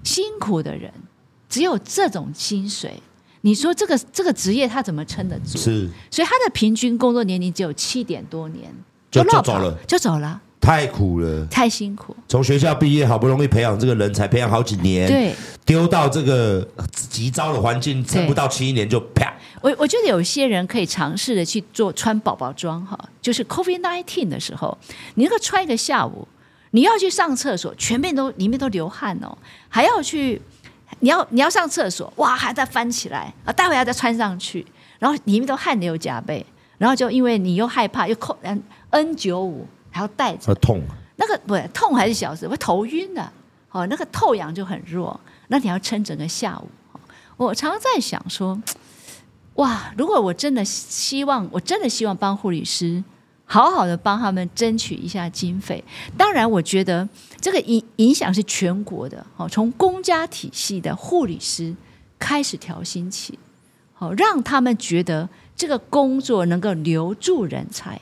[0.03, 0.91] 辛苦的人，
[1.49, 3.01] 只有这种薪水，
[3.41, 5.57] 你说这个这个职业他怎么撑得住？
[5.57, 8.73] 是，所以他的平均工作年龄只有七点多年，
[9.09, 12.15] 就就走了，就走了，太苦了，太辛苦。
[12.27, 15.33] 从学校毕业，好不容易培养这个人才，培养好几年，对，
[15.65, 19.33] 丢到这个急招的环境，撑不到七年就啪。
[19.61, 24.77] 我我觉得有些人可以尝试的去做穿宝宝装哈，就是 COVID nineteen 的时候，
[25.15, 26.27] 你那个穿一个下午。
[26.75, 29.37] 你要去上厕所，全面都里面都流汗哦，
[29.69, 30.41] 还要去，
[31.01, 34.65] 你要你要上厕所，哇，还在翻起来啊，待会要再穿上去，
[34.97, 36.43] 然后里面都汗流浃背，
[36.79, 38.35] 然后就因为你又害怕又扣
[38.89, 40.81] N 九五还要戴着，痛，
[41.15, 43.31] 那个不痛还是小事，会头晕的，
[43.69, 46.67] 哦，那个透氧就很弱，那你要撑整个下午。
[47.37, 48.59] 我常常在想说，
[49.55, 53.03] 哇，如果我真的希望，我真的希望帮护理师。
[53.45, 55.83] 好好的帮他们争取一下经费，
[56.17, 57.07] 当然我觉得
[57.39, 61.75] 这个影影响是全国的，好，从公家体系的护理师
[62.17, 63.37] 开始调薪起，
[63.93, 67.99] 好，让他们觉得这个工作能够留住人才，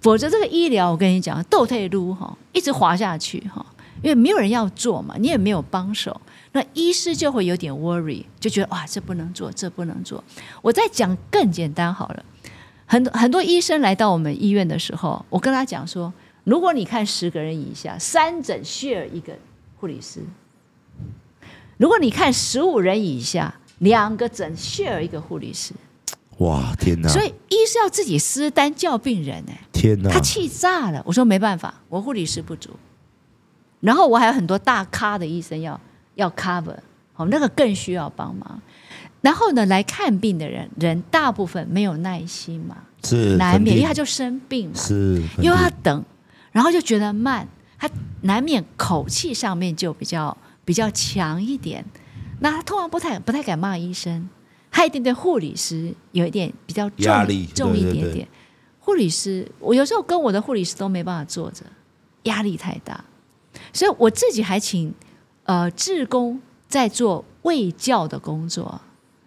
[0.00, 3.64] 否则这个医疗我跟你讲倒退撸哈，一直滑下去哈，
[4.02, 6.20] 因为没有人要做嘛，你也没有帮手，
[6.52, 10.22] 那医师就会有点 worry，就觉得哇，这不能做，这不能做。
[10.62, 12.24] 我再讲更简单好了。
[12.86, 16.12] 很多很多医生来到我们医院的时候，我跟他讲说：
[16.44, 19.32] 如果你看十个人以下，三诊 share 一个
[19.76, 20.20] 护理师；
[21.76, 25.72] 如果你看十五人以下，两个诊 share 一个护理师。
[26.38, 27.08] 哇，天哪！
[27.08, 30.10] 所以医生要自己私单叫病人哎，天哪！
[30.10, 31.00] 他气炸了。
[31.06, 32.70] 我说没办法，我护理师不足，
[33.80, 35.80] 然后我还有很多大咖的医生要
[36.16, 36.76] 要 cover，
[37.12, 38.60] 好，那个更需要帮忙。
[39.24, 46.04] 然后呢，来看病的人，人大部分没有耐心嘛，是难免，因为他就生病嘛，是又要等，
[46.52, 47.88] 然后就觉得慢，他
[48.20, 51.82] 难免口气上面就比较比较强一点。
[52.40, 54.28] 那他通常不太不太敢骂医生，
[54.70, 58.04] 他一定对护理师有一点比较重压力重一点点。
[58.04, 58.28] 对对对，
[58.78, 61.64] 护理师，我有时候跟我的护理师都没办法坐着，
[62.24, 63.02] 压力太大，
[63.72, 64.94] 所以我自己还请
[65.44, 68.82] 呃志工在做卫教的工作。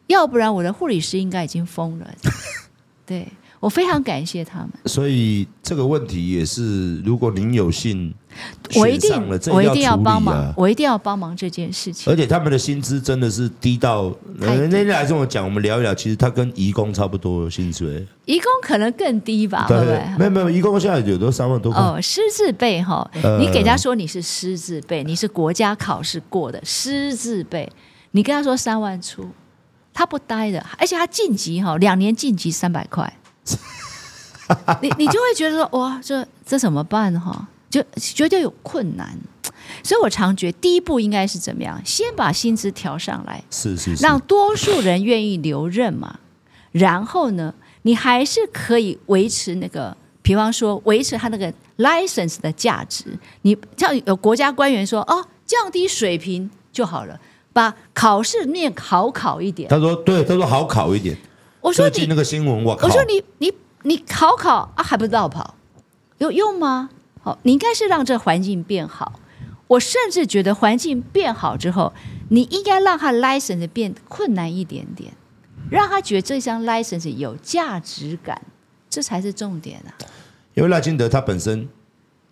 [0.07, 2.07] 要不然我的护理师应该已经疯了。
[3.05, 3.25] 对，
[3.61, 4.69] 我非常感谢他们。
[4.85, 8.13] 所以这个问题也是，如果您有幸，
[8.75, 12.11] 我一定我一定要帮忙，啊、我一定要帮忙这件事情。
[12.11, 18.05] 而且他们的薪资真的是低到，那天来跟我讲，我们聊一聊，其实他跟移工差不多薪水。
[18.25, 19.65] 移工可能更低吧？
[19.69, 20.17] 对，不会？
[20.17, 21.81] 没有没有，移工现在有都三万多块。
[21.81, 27.71] 哦，师字辈哈，你给他说你是师字辈，你是国家考试过的师字辈，
[28.11, 29.25] 你跟他说三万出。
[29.97, 33.11] 他不呆的，而且他晋级哈，两年晋级三百块，
[34.79, 37.47] 你你就会觉得说哇，这这怎么办哈？
[37.67, 39.17] 就觉得有困难，
[39.81, 41.81] 所以我常觉得第一步应该是怎么样？
[41.83, 46.19] 先把薪资调上来，是是是，让多数人愿意留任嘛。
[46.71, 53.05] 然后呢，你还是可以维持那个，比方说维持他那个 license 的价值。
[53.41, 57.19] 你像有国家官员说哦，降低水平就好了。
[57.57, 59.67] 把考试面好考一点。
[59.67, 61.17] 他说：“对，他说好考一点。”
[61.59, 65.55] 我说：“你那个新闻，我我说你你你考考啊，还不绕跑，
[66.19, 66.91] 有用吗？
[67.23, 69.19] 好，你应该是让这环境变好。
[69.69, 71.91] 我甚至觉得环境变好之后，
[72.29, 75.11] 你应该让他 license 变困难一点点，
[75.71, 78.39] 让他觉得这张 license 有价值感，
[78.87, 79.89] 这才是重点啊。
[80.53, 81.67] 因为赖清德他本身。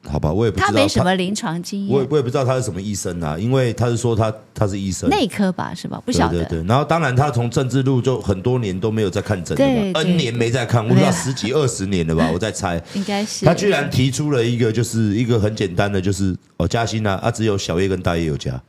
[0.08, 6.02] 好吧，我也不知道他，他没什么临床经验，我也我也不知道他是什么医生啊，因为他是说他他是医生，内科吧，是吧？
[6.06, 6.38] 不晓得。
[6.38, 13.46] 对对对，然后当然他从政治路就很多年都没有在看诊了吧，N 年没在看，我不知道十几二十年了吧，我在猜， 应该是。
[13.46, 18.62] 他居然提出了一个就是一个很简单的，就是哦加薪啊，啊只有小叶跟大叶有加。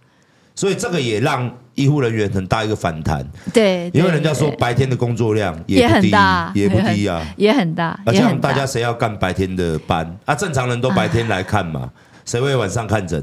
[0.56, 6.10] 所以这个也让医护人员很大一个反弹，对，因为人家说白天的工作量也很低，
[6.54, 7.88] 也不低啊，也很大。
[7.88, 10.34] 啊，这样大家谁要干白天的班啊？
[10.34, 11.92] 正常人都白天来看嘛，
[12.24, 13.22] 谁会晚上看诊？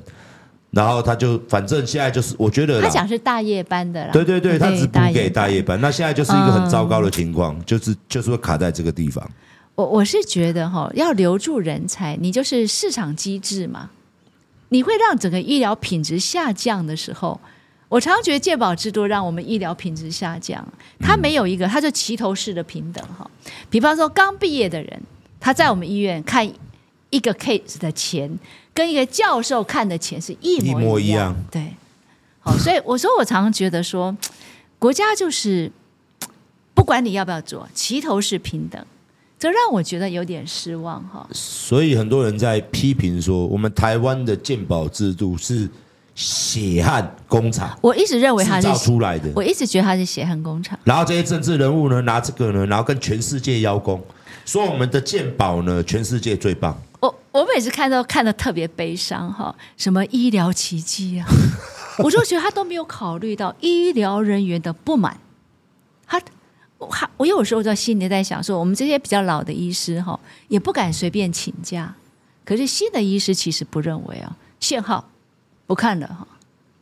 [0.69, 5.79] 然后他就反正现在就是，我觉得他讲是大夜班的啦，对对对，他只补给大夜班。
[5.81, 9.27] 那现在就是一个很糟糕的情况，就是就是会卡在这个地方。
[9.75, 13.89] 我我是觉得哈，要留住人才，你就是市场机制嘛。
[14.73, 17.39] 你会让整个医疗品质下降的时候，
[17.87, 20.67] 我常常觉得健保制度让我们医疗品质下降。
[20.99, 23.29] 它没有一个，它就齐头式的平等哈。
[23.69, 24.99] 比方说，刚毕业的人，
[25.39, 26.43] 他在我们医院看
[27.11, 28.39] 一个 case 的钱，
[28.73, 30.81] 跟一个教授看的钱是一模一样。
[30.81, 31.35] 一模一样。
[31.51, 31.71] 对，
[32.39, 34.17] 好，所以我说，我常常觉得说，
[34.79, 35.71] 国家就是
[36.73, 38.83] 不管你要不要做，齐头式平等。
[39.43, 45.69] 这让我觉得有点失望哈，所以很多人在批评说，我们台湾的鉴宝制度是
[46.15, 47.77] 血汗工厂。
[47.81, 50.79] 我一直认为它是造出来的，我一直觉得它是血汗工厂。
[50.85, 54.01] 然后这些政治人物呢，拿这个呢，然后跟全世界邀功，
[54.45, 56.81] 说我们的鉴宝呢，全世界最棒。
[57.01, 61.27] 我我每次看到看的特别悲伤哈，什么医疗奇迹啊，
[61.99, 65.19] 我就觉得他都没有考虑到医疗人员的不满，
[66.07, 66.21] 他。
[67.17, 71.93] 我有时候在心里在想说，我们这些比较老的医师哈，也不敢随便请假。
[72.45, 75.09] 可是新的医师其实不认为啊，限号
[75.65, 76.27] 不看了哈，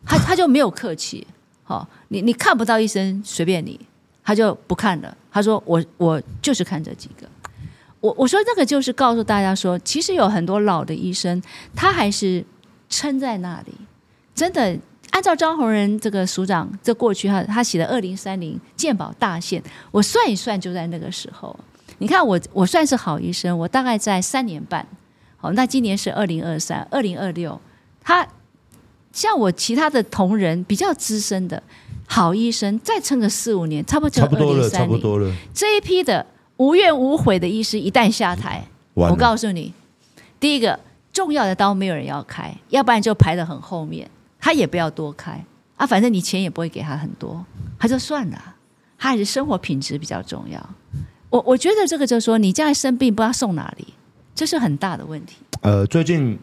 [0.05, 1.25] 他他就没有客气，
[1.63, 3.79] 好，你你看不到医生随便你，
[4.23, 5.15] 他就不看了。
[5.31, 7.27] 他说我我就是看这几个。
[7.99, 11.41] 我我说这个就是告诉大家说，其实有很多老的医生，
[11.75, 12.43] 他还是
[12.89, 13.73] 撑在那里，
[14.33, 14.77] 真的。
[15.11, 21.57] 按照张宏仁这个署长，这过去他他写的二零三零健保大限，我算一算就在那个时候。
[21.99, 24.85] 你看我我算是好医生，我大概在三年半。
[25.37, 27.59] 好，那今年是二零二三、二零二六。
[28.03, 28.27] 他
[29.11, 31.61] 像我其他的同仁比较资深的
[32.07, 34.89] 好医生，再撑个四五年，差不多就二零三零。
[34.89, 35.31] 差不多了。
[35.53, 36.25] 这一批的
[36.57, 39.73] 无怨无悔的医师一旦下台，我告诉你，
[40.39, 40.79] 第一个
[41.11, 44.09] 重要的刀没有人要开，要不然就排得很后面。
[44.41, 45.41] 他也不要多开
[45.77, 47.45] 啊，反正你钱也不会给他很多，
[47.79, 48.55] 他就算了。
[48.97, 50.69] 他还是生活品质比较重要。
[51.31, 53.87] 我我觉得这个就是说，你将来生病不知道送哪里，
[54.35, 55.37] 这是很大的问题。
[55.61, 56.37] 呃，最近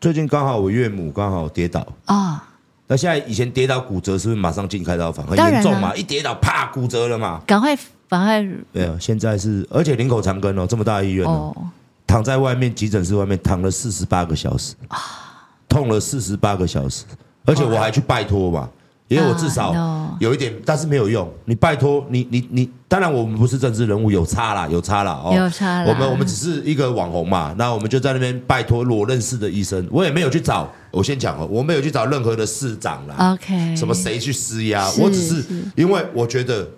[0.00, 2.40] 最近刚好我岳母刚好跌倒啊，哦、
[2.88, 5.24] 那现在以前跌倒骨折是不是马上进开刀房？
[5.24, 7.76] 很严重嘛，一跌倒啪骨折了嘛，赶快
[8.08, 8.42] 赶快。
[8.72, 11.54] 对啊，现在是而且林口长庚哦，这么大的医院哦，
[12.08, 14.98] 躺在外面急诊室外面躺了四十八个小时啊，
[15.68, 17.04] 痛了四十八个小时。
[17.44, 18.68] 而且我还去拜托嘛，
[19.08, 19.74] 因为我至少
[20.20, 21.28] 有一点，但是没有用。
[21.44, 25.34] 你拜托你你你，当然我们不是政治人物，有差啦，有差啦哦。
[25.34, 25.84] 有差。
[25.84, 30.70] 我们我们只是一个网红嘛，那我们就在那边拜托我认识的医生，我也没有去找。
[30.92, 35.44] 我先讲哦，我没有去找任何的市长啦，OK，什么谁去施压，我只是
[35.76, 36.68] 因为我觉得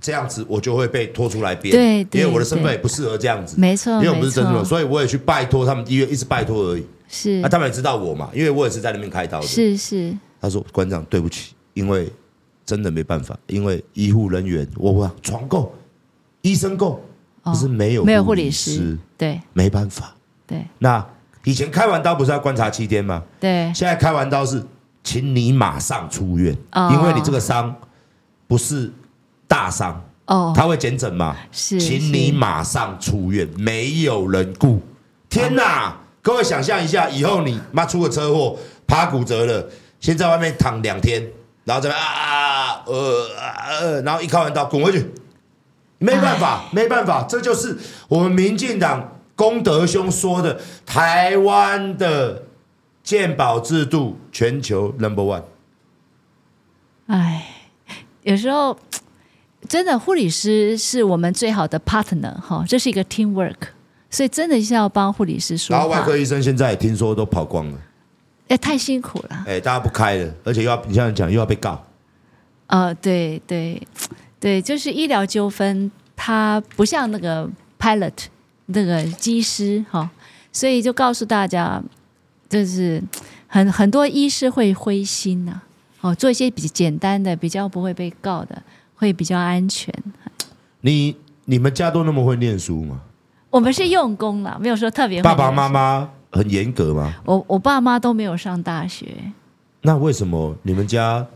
[0.00, 6.86] 这样子我就会被拖出来编，对，因为我的身份也不适合这样子，没错，因为我不是政治人物，所以我也去拜托他们医院，一直拜托而已。
[7.08, 9.46] 是，那、啊、他们也知道我嘛，因为我也是在那边开刀的。
[9.46, 10.16] 是是。
[10.40, 12.08] 他说：“馆长，对不起，因为
[12.64, 15.74] 真的没办法，因为医护人员，我我床够，
[16.42, 17.02] 医生够，
[17.42, 20.14] 可是没有、哦、没有护理师，对，没办法。
[20.46, 21.04] 对，那
[21.42, 23.20] 以前开完刀不是要观察七天吗？
[23.40, 24.62] 对，现在开完刀是，
[25.02, 27.74] 请你马上出院，哦、因为你这个伤
[28.46, 28.92] 不是
[29.48, 31.36] 大伤哦，他会检诊嘛？
[31.50, 34.80] 是，请你马上出院，没有人顾。
[35.28, 38.54] 天哪！”哦各位想象一下，以后你妈出个车祸，
[38.86, 39.66] 趴骨折了，
[39.98, 41.26] 先在外面躺两天，
[41.64, 43.26] 然后怎么啊呃
[43.80, 45.10] 呃，然后一开完刀滚回去，
[45.96, 52.42] 没办法，没办法，这就是我们民进党功德兄说的，台湾的
[53.02, 55.44] 鉴保制度全球 number one。
[57.06, 57.46] 哎，
[58.22, 58.78] 有时候
[59.66, 63.77] 真的护理师是我们最好的 partner 哈，这是一个 teamwork。
[64.10, 65.82] 所以真的是要帮护理师说话。
[65.82, 67.78] 然后外科医生现在也听说都跑光了，
[68.48, 69.44] 哎，太辛苦了。
[69.46, 71.82] 哎，大家不开了，而且又要你这样讲又要被告。
[72.68, 73.80] 呃，对对
[74.38, 77.48] 对，就是医疗纠纷，它不像那个
[77.78, 78.12] pilot
[78.66, 80.10] 那个机师哈，
[80.52, 81.82] 所以就告诉大家，
[82.48, 83.02] 就是
[83.46, 85.64] 很很多医师会灰心呐、啊。
[86.00, 88.62] 哦，做一些比较简单的，比较不会被告的，
[88.94, 89.92] 会比较安全。
[90.82, 93.00] 你你们家都那么会念书吗？
[93.50, 95.22] 我们是用功了，没有说特别。
[95.22, 97.14] 爸爸妈妈很严格吗？
[97.24, 99.06] 我我爸妈都没有上大学。
[99.80, 101.26] 那为什么你们家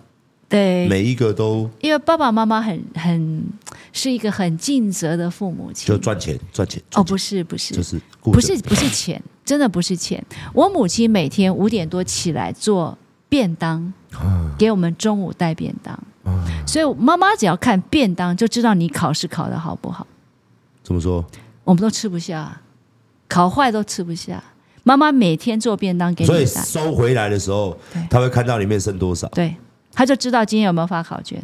[0.48, 1.70] 对每一个都？
[1.80, 3.42] 因为爸爸妈妈很很
[3.92, 6.82] 是一个很尽责的父母亲，就赚钱赚钱。
[6.94, 10.22] 哦，不是不是，就是不是不是钱，真的不是钱。
[10.52, 12.98] 我母亲每天五点多起来做
[13.28, 15.94] 便当，啊、给我们中午带便当。
[16.24, 20.06] 啊、所以妈妈只要看便当就知道你考试考得好不好。
[20.82, 21.24] 怎么说？
[21.64, 22.60] 我们都吃不下，
[23.28, 24.42] 烤坏都吃不下。
[24.84, 27.78] 妈妈每天做便当给你，所以收回来的时候，
[28.10, 29.54] 他会看到里面剩多少，对，
[29.92, 31.40] 他就知道今天有没有发考卷。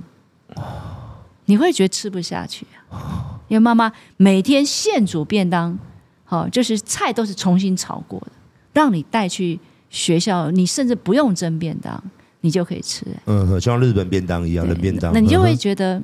[1.45, 5.79] 你会觉得吃不下去啊，因为妈妈每天现煮便当，
[6.25, 8.33] 好，就是菜都是重新炒过的，
[8.73, 9.59] 让你带去
[9.89, 12.03] 学校，你甚至不用蒸便当，
[12.41, 13.07] 你就可以吃。
[13.27, 16.03] 嗯，像日本便当一样的便当，那你就会觉得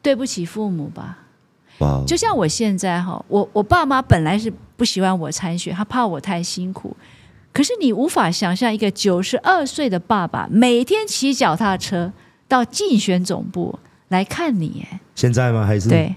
[0.00, 1.19] 对不起父母吧。
[2.06, 6.96] 就像我现在哈，我我爸妈本来是不喜欢我参选，他怕我太辛苦。
[7.52, 12.12] 可是你无法想象一个九十二岁的爸爸每天骑脚踏车
[12.46, 13.78] 到竞选总部
[14.08, 15.66] 来看你，哎，现在吗？
[15.66, 16.14] 还是对？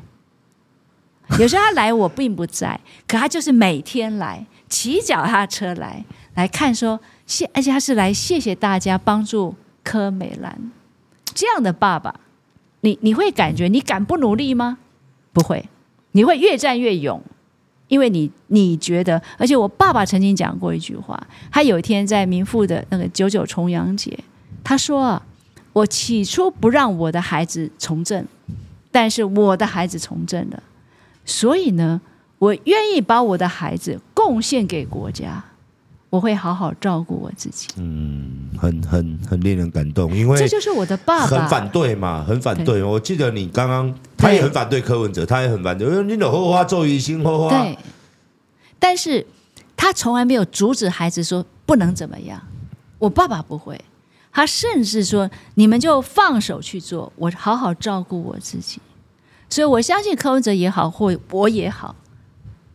[1.39, 6.03] 有时候他来我并不在，可他就是每天来骑脚踏车来
[6.35, 10.71] 来看，说谢，而且他是来谢谢大家帮助柯美兰
[11.33, 12.13] 这样的爸爸，
[12.81, 14.77] 你你会感觉你敢不努力吗？
[15.33, 15.67] 不会，
[16.13, 17.21] 你会越战越勇，
[17.87, 21.21] 因为你你觉得，而且我爸爸曾经讲过一句话，
[21.51, 24.17] 他有一天在民富的那个九九重阳节，
[24.63, 25.25] 他说啊，
[25.73, 28.25] 我起初不让我的孩子从政，
[28.91, 30.61] 但是我的孩子从政了，
[31.25, 31.99] 所以呢，
[32.37, 35.43] 我愿意把我的孩子贡献给国家。
[36.13, 37.69] 我会好好照顾我自己。
[37.77, 41.25] 嗯，很很很令人感动，因为这就是我的爸爸。
[41.25, 42.65] 很反对嘛，很反对。
[42.65, 45.87] 对我记得你刚刚，他也很反对柯文哲，他也很反对。
[45.87, 47.49] 因为你的后花做疑心后花。
[47.49, 47.75] 对，
[48.77, 49.25] 但是
[49.75, 52.39] 他从来没有阻止孩子说不能怎么样。
[52.99, 53.83] 我爸爸不会，
[54.31, 58.79] 他甚至说你们就放手去做，我好好照顾我自己。
[59.49, 61.95] 所以我相信柯文哲也好，或我也好，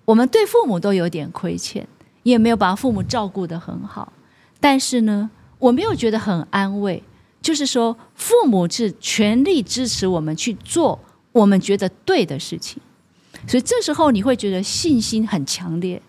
[0.06, 1.86] 我们对父母都有点亏欠。
[2.28, 4.12] 也没有把父母照顾得很好，
[4.60, 7.02] 但是呢，我没有觉得很安慰。
[7.40, 10.98] 就是说，父母是全力支持我们去做
[11.30, 12.82] 我们觉得对的事情，
[13.46, 16.02] 所以这时候你会觉得信心很强烈，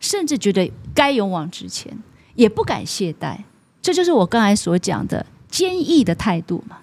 [0.00, 1.96] 甚至觉得该勇往直前，
[2.34, 3.36] 也不敢懈怠。
[3.82, 6.78] 这就是我刚才所讲的坚毅的态度嘛。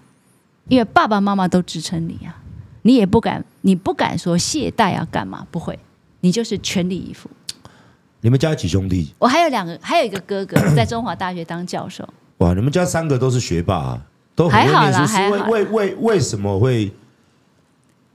[0.69, 2.35] 因为爸爸妈妈都支撑你啊，
[2.83, 5.47] 你也不敢，你不敢说懈怠啊，干嘛？
[5.49, 5.79] 不会，
[6.19, 7.29] 你就是全力以赴。
[8.27, 9.13] 你们家有几兄弟？
[9.19, 12.05] 我还有两个，还有一个哥哥 在中华大学当教授。
[12.39, 14.01] 哇，你们家三个都是学霸啊，
[14.35, 15.05] 都很会念书。
[15.05, 16.91] 是为为为为什么会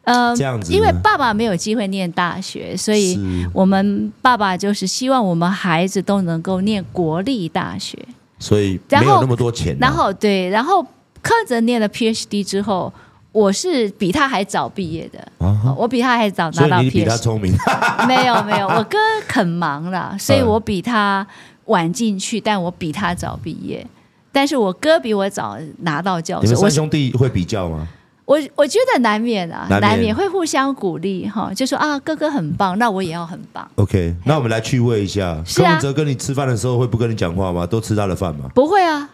[0.05, 0.71] 呃这样子？
[0.71, 3.19] 因为爸爸没有机会念大学，所以
[3.55, 7.99] 我们爸爸就是希望我们孩子都能够念国立大学。
[8.39, 9.79] 所以没有那么多钱啊。
[9.81, 10.87] 然后对，然后
[11.23, 12.93] 柯哲念了 PhD 之后。
[13.33, 16.83] 我是比他还早毕业的，啊、我比他还早拿到 PhD。
[16.83, 17.53] 你比他聪明？
[18.07, 21.27] 没有没有，我哥很忙啦， 所以我比他
[21.67, 23.87] 晚进去，但我比他早毕业。
[24.31, 26.43] 但是我哥比我早拿到教授。
[26.43, 27.89] 你们三兄弟会比较吗？
[28.25, 33.69] 我我觉得难免啊，难免，难免会互相鼓励哈，就说啊，哥哥很棒，那我也要很棒。
[33.75, 37.67] OK，那我们来趣味一下，柯文哲跟你吃饭的时候会不跟你讲话吗？
[37.67, 38.49] 都吃他的饭吗？
[38.55, 39.09] 不会啊。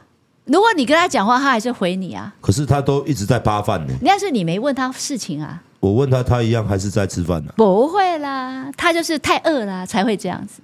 [0.49, 2.35] 如果你跟他讲话，他还是回你啊。
[2.41, 3.95] 可是他都一直在扒饭呢。
[4.03, 5.63] 那是你没问他事情啊。
[5.81, 7.57] 我问他，他一样还是在吃饭呢、啊。
[7.57, 10.61] 不会啦，他就是太饿了才会这样子。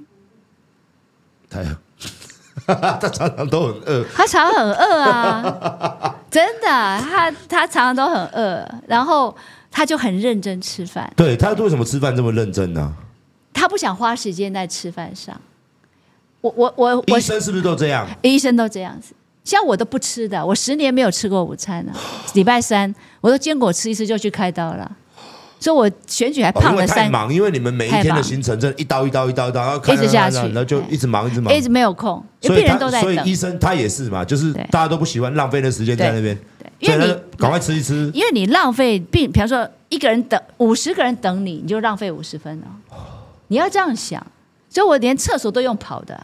[1.49, 1.77] 太饿，
[3.01, 4.05] 他常常都很饿。
[4.13, 9.37] 他常常很饿啊，真的，他他常常都很饿，然后
[9.71, 11.13] 他就很认真吃饭。
[11.15, 12.93] 对，他为什么吃饭这么认真呢、啊？
[13.53, 15.41] 他不想花时间在吃饭上。
[16.41, 18.09] 我我我，医生是不是都这样？
[18.23, 19.15] 医生都这样子。
[19.45, 21.93] 像我都不吃的，我十年没有吃过午餐了。
[22.33, 24.91] 礼拜三我都坚果吃一次就去开刀了，
[25.61, 27.05] 所以我选举还胖了三。
[27.05, 32.25] 太忙，因为你们每一天的行程，真的一刀一刀一刀一刀，一直下去，然后就一直忙一直忙，一直没有空。
[32.41, 33.15] 所以病人都在等。
[33.15, 36.39] 所以医生他也是嘛，就是大家都不喜欢浪费的时间在那边，
[36.81, 38.11] 对因为你赶快吃一吃。
[38.15, 42.67] 因为你浪费病，比方说一个人等五十个人等你，你就浪费五十分了。
[43.49, 44.27] 你要这样想，
[44.71, 46.19] 所以我连厕所都用跑的。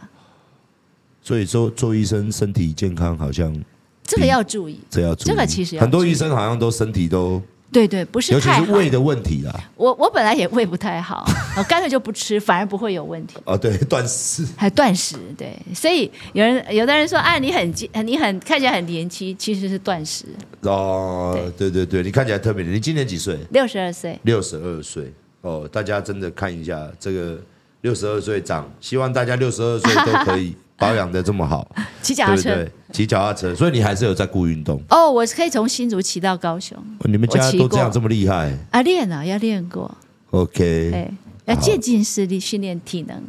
[1.21, 3.55] 所以说做医生身体健康好像
[4.03, 5.25] 这个要注意，这要注意。
[5.27, 7.41] 这个其实很多医生好像都身体都
[7.71, 8.49] 对对，不是尤其。
[8.49, 9.53] 是胃的问题啦。
[9.77, 13.37] 我我本来也胃不太好， 我干脆就不吃，反而不会有问题。
[13.45, 14.45] 哦，对， 断食。
[14.57, 17.73] 还断食，对，所以有人有的人说，啊，你很
[18.05, 20.25] 你很看起来很年轻，其实是断食。
[20.63, 22.75] 哦，对对对，你看起来特别年轻。
[22.75, 23.39] 你今年几岁？
[23.51, 24.19] 六十二岁。
[24.23, 25.13] 六十二岁。
[25.39, 27.39] 哦，大家真的看一下这个
[27.79, 30.53] 六十二岁长，希望大家六十二岁都可以。
[30.81, 31.69] 保养的这么好，
[32.01, 35.11] 骑脚踏车，骑脚踏车，所以你还是有在顾运动哦。
[35.11, 38.81] 我是可以从新竹骑到高雄，你们家都这样这么厉害啊？
[38.81, 39.95] 练啊，要练过。
[40.31, 41.13] OK，哎，
[41.45, 43.21] 要渐进式的训练体能。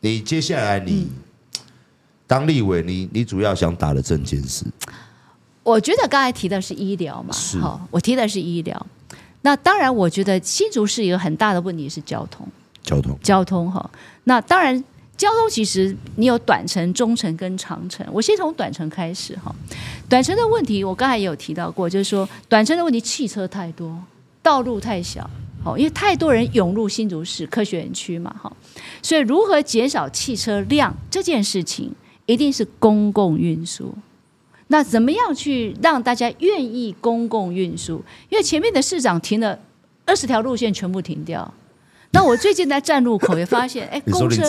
[0.00, 1.08] 你接下来你
[2.26, 4.64] 当立委，你你主要想打的证件是？
[5.62, 8.86] 我觉得刚才提的是医疗嘛，好，我提的是医疗。
[9.42, 12.48] 那当然，我觉得新竹市一个很大的问题是交通，
[12.82, 13.90] 交通，交通哈。
[14.24, 14.82] 那当然。
[15.16, 18.06] 交通其实你有短程、中程跟长程。
[18.12, 19.54] 我先从短程开始哈。
[20.08, 23.96] 短程的问题我刚才也有提到过，就是说短程的问题，汽车太多，
[24.42, 25.28] 道路太小，
[25.62, 28.52] 好，因为太多人涌入新竹市科学园区嘛，哈。
[29.02, 31.92] 所以如何减少汽车量这件事情，
[32.26, 33.94] 一定是公共运输。
[34.68, 38.02] 那怎么样去让大家愿意公共运输？
[38.30, 39.58] 因为前面的市长停了
[40.04, 41.54] 二十条路线，全部停掉。
[42.14, 44.42] 那我最近在站路口也发现，哎， 公车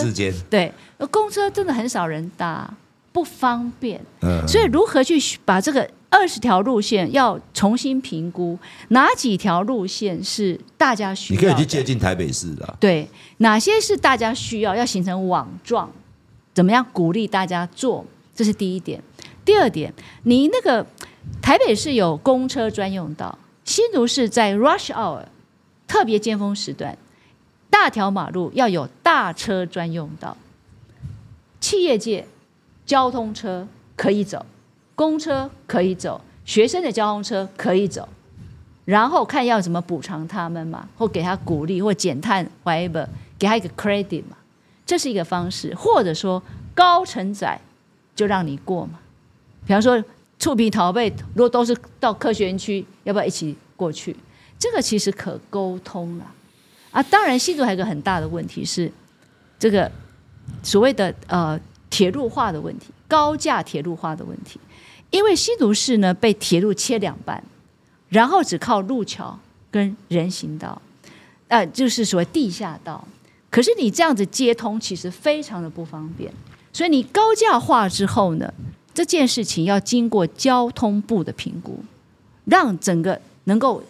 [0.48, 0.72] 对，
[1.10, 2.72] 公车真的很少人搭，
[3.12, 4.00] 不方便。
[4.22, 8.56] 嗯，所以如何去把这个二十条路线要重新评估，
[8.88, 11.40] 哪几条路线是大家需要？
[11.40, 12.76] 你可以去接近台北市的。
[12.78, 13.08] 对，
[13.38, 14.74] 哪些是大家需要？
[14.76, 15.90] 要形成网状，
[16.54, 18.06] 怎么样鼓励大家做？
[18.34, 19.02] 这是第一点。
[19.44, 19.92] 第二点，
[20.22, 20.86] 你那个
[21.42, 25.22] 台北市有公车专用道，新竹市在 rush hour
[25.88, 26.96] 特别尖峰时段。
[27.70, 30.36] 大条马路要有大车专用道，
[31.60, 32.26] 企业界
[32.84, 34.44] 交通车可以走，
[34.94, 38.08] 公车可以走，学生的交通车可以走，
[38.84, 43.06] 然后看要怎么补偿他们嘛，或给他鼓励或减碳，whatever，
[43.38, 44.36] 给他一个 credit 嘛，
[44.86, 46.42] 这是一个方式，或者说
[46.74, 47.60] 高承载
[48.14, 48.98] 就让你过嘛，
[49.66, 50.02] 比方说
[50.38, 54.16] 触鼻桃贝，如果都是到科学园区，要不要一起过去？
[54.58, 56.24] 这个其实可沟通了。
[56.24, 56.34] 啊，
[56.96, 58.90] 啊当然，新竹还有一个很大的问题是，
[59.58, 59.92] 这个
[60.62, 64.58] 所谓的呃铁路化的问题，高架铁路化的问题。
[65.10, 67.44] 因为新竹市呢被铁路切两半，
[68.08, 69.38] 然后只靠路桥
[69.70, 70.80] 跟人行道，
[71.48, 73.06] 呃，就是所谓地下道。
[73.50, 76.32] 可是你这样子接通，其实非常的不方便。
[76.72, 78.50] 所以你高架化之后呢，
[78.94, 81.78] 这件事情要经过交通部的评估，
[82.46, 83.82] 让整个能够。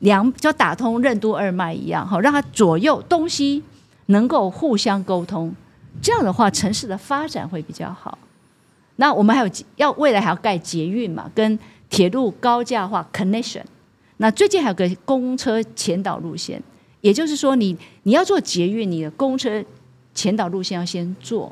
[0.00, 3.62] 两就打通任督二脉一样，好让它左右东西
[4.06, 5.54] 能够互相沟通，
[6.02, 8.18] 这样的话城市的发展会比较好。
[8.96, 13.62] 那我们还有要未来还要盖捷运嘛，跟铁路高架化 connection。
[14.18, 16.62] 那最近还有个公车前导路线，
[17.00, 19.64] 也就是说你你要做捷运，你的公车
[20.14, 21.50] 前导路线要先做，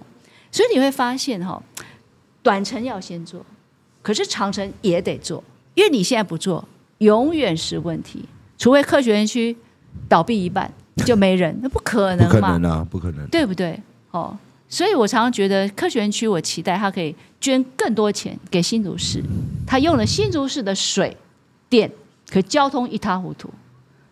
[0.53, 1.62] 所以你会发现哈，
[2.42, 3.44] 短程要先做，
[4.03, 5.42] 可是长程也得做，
[5.74, 6.66] 因为你现在不做，
[6.99, 8.24] 永远是问题。
[8.59, 9.56] 除非科学园区
[10.09, 10.70] 倒闭一半
[11.06, 12.28] 就没人，那不可能嘛？
[12.28, 13.80] 不可能啊，不可能，对不对？
[14.11, 14.36] 哦，
[14.68, 19.22] 所以我常常觉得科学园区，我期待它可以捐更多钱给新竹市。
[19.66, 21.16] 它用了新竹市的水
[21.68, 21.90] 电，
[22.28, 23.48] 可交通一塌糊涂。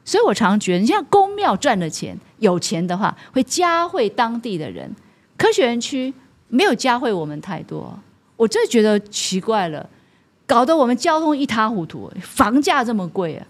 [0.05, 4.89] 所以我常常觉得，你像公庙赚了钱，有钱的话会加惠当地的人。
[5.37, 6.15] 科学园区
[6.49, 7.99] 没有加惠我们太多，
[8.37, 9.85] 我真的觉得奇怪了，
[10.47, 13.47] 搞得我们交通一塌糊涂，房价这么贵啊！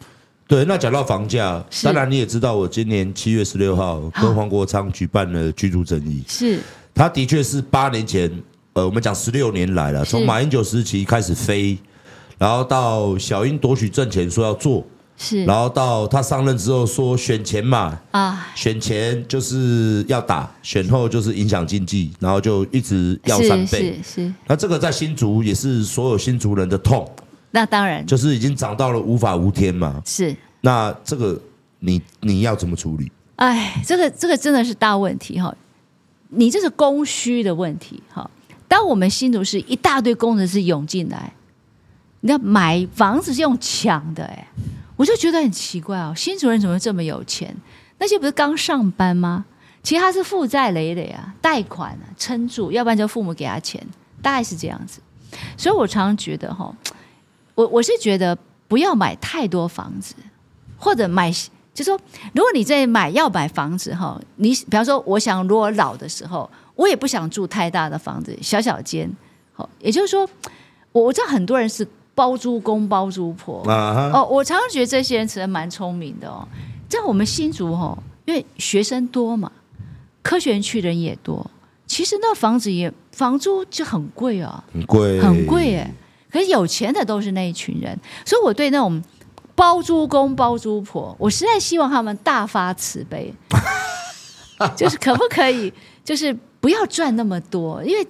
[0.49, 6.23] 对，那讲到房价，当然你也知道，我今年七月十六号跟黄国昌举办了居住正义。
[6.29, 6.61] 是，
[6.95, 8.31] 他的确是八年前，
[8.75, 11.77] 呃，我们讲十六年来了，从马英九时期开始飞，
[12.39, 14.87] 然后到小英夺取政权说要做，
[15.17, 27.05] 是，然后到他上任之后说选前嘛，啊，选前就是要打，选后就是影响经济，然后就一直要三倍，是，是，那这个在新竹也是所有新竹人的痛。
[27.57, 30.03] 那当然，就是已经涨到了无法无天嘛。
[30.05, 31.41] 是，那这个
[31.79, 33.11] 你你要怎么处理？
[33.37, 35.57] 哎，这个这个真的是大问题哈。
[36.29, 38.31] 你这是供需的问题哈。
[38.69, 41.33] 当我们新竹市一大堆工程师涌进来，
[42.21, 44.47] 你要买房子是用抢的哎，
[44.95, 46.13] 我就觉得很奇怪哦。
[46.15, 47.57] 新主人怎么这么有钱？
[47.97, 49.47] 那些不是刚上班吗？
[49.83, 53.83] 其实他是负债累累啊，贷款啊撑住，要不然就父母给他钱，
[54.21, 55.01] 大概是这样子。
[55.57, 56.71] 所以我常常觉得哈。
[57.57, 58.39] 我我是觉得
[58.69, 60.15] 不要买太多房子，
[60.79, 61.33] 或者买，
[61.75, 61.99] 就是说，
[62.35, 69.11] 如果你在买要买房子哈，你比方说，我想如果老的时候，我也不想住太大的房子，小小间，
[69.53, 70.29] 好，也就是说，
[70.93, 76.47] 我我知道很多人是包租公包租婆哦，我常常觉得这些人其实蛮聪明的哦。
[76.89, 79.51] 在我们新竹哦，因为学生多嘛，
[80.23, 81.51] 科学园区人也多，
[81.87, 85.91] 其实那房子也房租就很贵哦，很贵，很贵哎。
[86.37, 89.03] 可是有钱的都是那一群人，所以我对那种
[89.55, 93.33] 包租公包租婆，我实在希望他们大发慈悲，
[94.77, 95.73] 就是可不可以，
[96.05, 98.07] 就是不要赚那么多，因为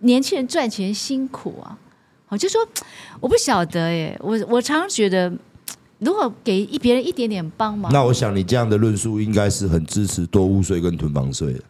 [0.00, 1.78] 年轻人赚钱辛苦啊。
[2.28, 2.60] 我就说，
[3.18, 5.32] 我不晓得耶，我我常常觉得，
[5.98, 11.60] 如果给一别人一点点帮忙，那我想你这样的论述应该是很支持多屋税跟囤房税的。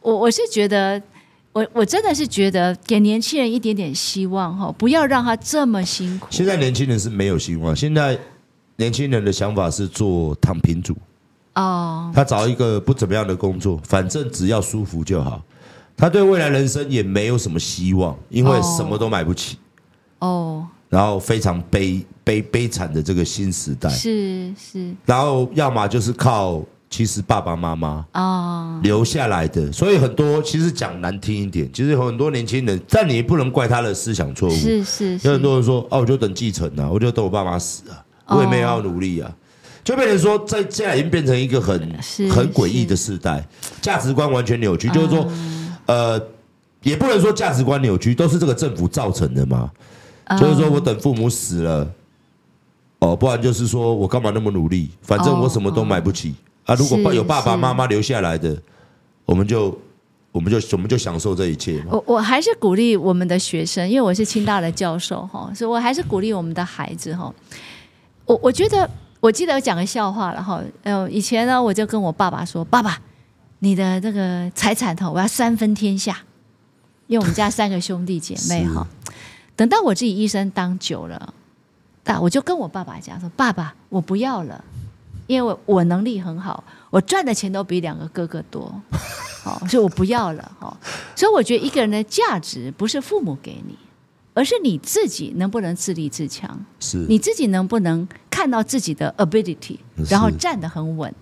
[0.00, 1.00] 我我是觉得，
[1.52, 6.26] 我我真的是觉得给年轻人一点点希望哈，不要让他这么辛苦。
[6.30, 8.18] 现在年轻人是没有希望，现在
[8.76, 10.96] 年轻人的想法是做躺平族。
[11.54, 15.42] 哦，他找一个不怎么样的工作，反正只要舒服就好。
[15.94, 19.58] 他对未来人生也没有什么希望，因为什么都买不起。
[20.20, 24.94] 哦，然后非常悲悲悲惨的这个新时代，是是。
[25.04, 26.62] 然后要么就是靠
[26.92, 34.52] 其实爸爸妈妈啊留下来的，所以很多其实讲难听一点，其实有很多年轻人，但你也不能怪他的思想错误。
[34.54, 39.34] 是是，有很多人说，哦，我就等继承啊，我就等我爸妈死啊，我也没有要努力啊，
[39.82, 41.80] 就变成说，在现在已经变成一个很
[42.30, 43.42] 很诡异的时代，
[43.80, 45.26] 价值观完全扭曲，就是说，
[45.86, 46.20] 呃，
[46.82, 49.70] 也不能说价值观扭曲，都是这个政府造成的嘛。
[50.38, 51.90] 就是说我等父母死了，
[53.00, 54.90] 哦，不然就是说我干嘛那么努力？
[55.00, 56.34] 反正我什么都买不起
[56.64, 56.74] 啊。
[56.74, 58.60] 如果有爸爸妈妈留下来的，
[59.24, 59.76] 我们就
[60.30, 61.90] 我们就我们就享受这一切嘛。
[61.90, 67.32] 我我还是鼓励我们的学生，因为我是清大的教授哈，所以我还是鼓励我们的孩子哈。
[68.24, 68.88] 我我觉得
[69.20, 70.62] 我记得我讲个笑话了哈。
[70.82, 72.98] 呃，以前呢，我就跟我爸爸说：“爸爸，
[73.58, 76.16] 你的这个财产哈，我要三分天下，
[77.08, 78.86] 因为我们家三个兄弟姐妹 哈。”
[79.54, 81.34] 等到我自己一生当久了，
[82.04, 84.64] 那我就跟我爸爸讲说：“爸爸，我不要了，
[85.32, 88.70] 因为我能力很好，我赚的钱都比两个哥哥多，
[89.42, 90.52] 好，所以我不要了。
[90.60, 90.76] 哈，
[91.16, 93.74] 所以我觉得一个人的价值不是父母给你，
[94.34, 99.78] 而是你自己能不能自立自强，是你自己能不能看到自己的 ability，
[100.10, 101.14] 然后站得很稳。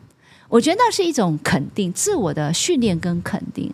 [0.49, 3.73] 我觉得那是一种肯定，自我的训练跟肯定。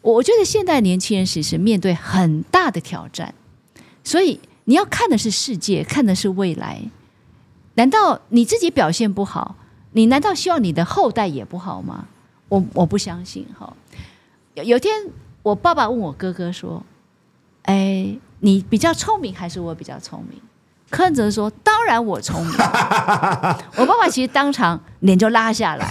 [0.00, 3.34] 我我觉得现代年轻人其实面对很大的挑战。”
[4.04, 6.80] 所以你要看的是世界，看的是未来。
[7.74, 9.56] 难道你自己表现不好，
[9.92, 12.06] 你难道希望你的后代也不好吗？
[12.48, 13.72] 我我不相信哈。
[14.54, 14.92] 有有天，
[15.42, 16.82] 我爸爸问我哥哥说
[17.64, 20.38] ：“哎，你比较聪明还是我比较聪明？”
[20.90, 22.54] 柯文哲说：“当然我聪明。
[23.76, 25.88] ”我爸爸其实当场脸就拉下来，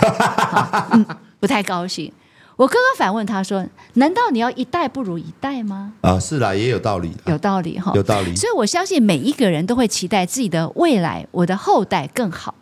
[0.91, 1.03] 嗯，
[1.39, 2.13] 不太高兴。
[2.57, 8.35] 我哥哥反问他说：“难道你要一代不如一代吗？”啊，是啦，也有道理，有道理哈，有道理。
[8.35, 12.53] 所以我相信每一个人都会期待自己的未来，我的后代更好。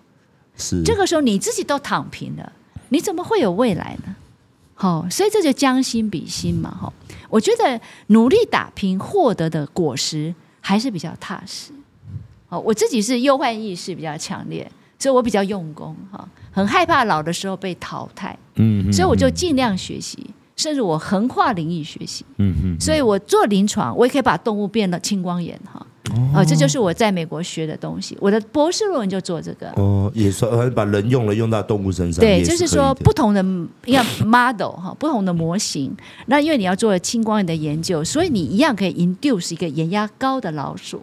[0.60, 2.52] 是这个时候你自己都躺平了，
[2.90, 4.16] 你怎么会有未来呢？
[4.76, 6.70] 好，所以这就将心比心嘛。
[6.70, 6.94] 哈，
[7.30, 11.72] 我觉得努力打拼获得的果实还是比较踏实。
[12.50, 16.28] 哦，我自己是忧患意识比较强烈，所以我比较用功哈。
[16.52, 20.30] 很害怕老的时候被淘汰，嗯，嗯，所以我就尽量学习，
[20.60, 25.88] 甚至我横跨领域学习，嗯嗯，所以我做临床，我也可以把动物变得青光眼哈，
[26.36, 33.42] 哦，这就是我在美国学的东西，我的博士论文就做这个，哦，也算把人用了用到动物身上，对，就是说不同的
[33.86, 35.96] 要 model 哈，不同的模型，
[36.26, 41.02] 那因为你要做青光眼的研究，所以你一样可以 induce 一个眼压高的老鼠。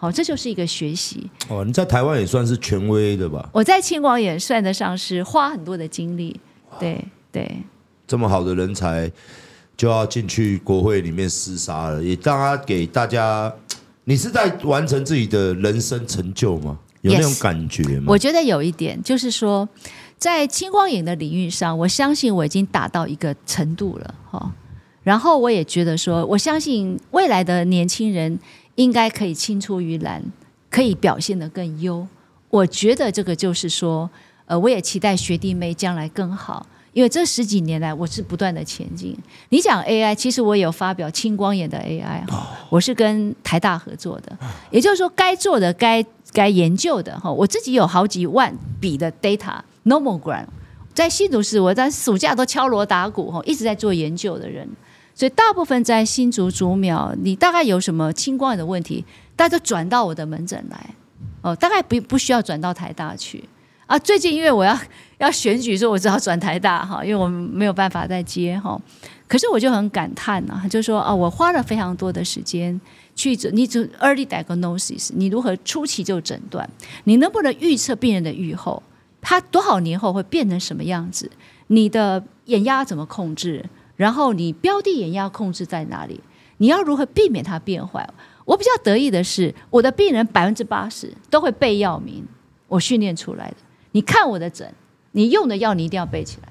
[0.00, 1.28] 好，这就是一个学习。
[1.48, 3.48] 哦，你在台湾也算是权威的吧？
[3.52, 6.40] 我在青光眼算得上是花很多的精力。
[6.78, 7.62] 对对，
[8.08, 9.08] 这么好的人才
[9.76, 13.52] 就要进去国会里面厮杀了，也让他给大家。
[14.02, 16.76] 你是在完成自己的人生成就吗？
[17.02, 19.68] 有那种感觉吗？Yes, 我觉得有一点，就是说，
[20.16, 24.14] 在青光影的领域上，我相信我已经达到一个程度了。
[24.28, 24.52] 哈，
[25.04, 28.36] 然后我也觉得说，我相信未来的年轻人。
[28.78, 30.22] 应该可以青出于蓝，
[30.70, 32.06] 可以表现得更优。
[32.48, 34.08] 我觉得这个就是说，
[34.46, 39.16] 呃，我也期待学弟妹将来更好，因为这十几年来我是不断的前进。
[39.50, 42.22] 你讲 AI，其实我也有发表青光眼的 AI，
[42.68, 44.36] 我是跟台大合作的，
[44.70, 50.46] 也就是说该做的、该该研究的哈，我自己有好几万笔的 data，nomogram，
[50.94, 54.68] 在新竹市，我在暑假都敲锣打鼓哈，一直在做研究的人。
[55.14, 60.94] 所以大部分在新竹竹苗，你大概有什么青光眼的问题，大家都转到我的门诊来，
[61.42, 63.42] 哦，大概不不需要转到台大去
[63.88, 64.78] 啊，最近因为我要
[65.16, 68.78] 要选举，所以我只好转台大哈，因为我没有办法再接哈。
[69.26, 72.78] 可是我就很感叹呐，就说啊，我花了非常多的时间
[73.16, 76.68] 去你就 early diagnosis，你如何初期就诊断？
[77.04, 78.82] 你能不能预测病人的预后？
[79.20, 81.30] 他多少年后会变成什么样子？
[81.68, 83.64] 你的眼压怎么控制？
[83.96, 86.20] 然后你标的眼压控制在哪里？
[86.58, 88.08] 你要如何避免它变坏？
[88.44, 92.24] 我比较得意的是，我的病人百分之八十都会背药名，
[92.68, 93.56] 我训练出来的。
[93.92, 94.72] 你看我的诊，
[95.12, 96.48] 你用的药你一定要背起来。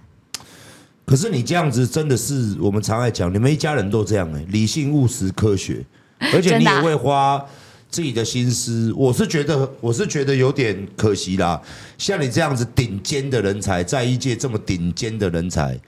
[1.05, 5.85] 可是你这样子真的是我们常爱讲，你们一家人都这样哎，理性、务实、科学，
[6.33, 7.41] 而且你也会花
[7.89, 8.91] 自己的心思。
[8.93, 11.61] 我是觉得，我是觉得有点可惜啦。
[11.97, 15.79] 像你这样子顶尖的人才，在一届这么顶尖的人才。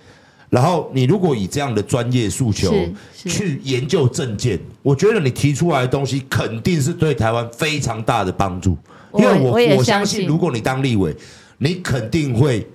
[0.50, 2.74] 然后你如果以这样的专业诉求
[3.14, 8.78] 去研究证件，我觉得你提出来的东西肯定是对台湾非常大的帮助。
[9.14, 11.16] 因为我我，我相信，如果你当立委，
[11.58, 12.68] 你肯定会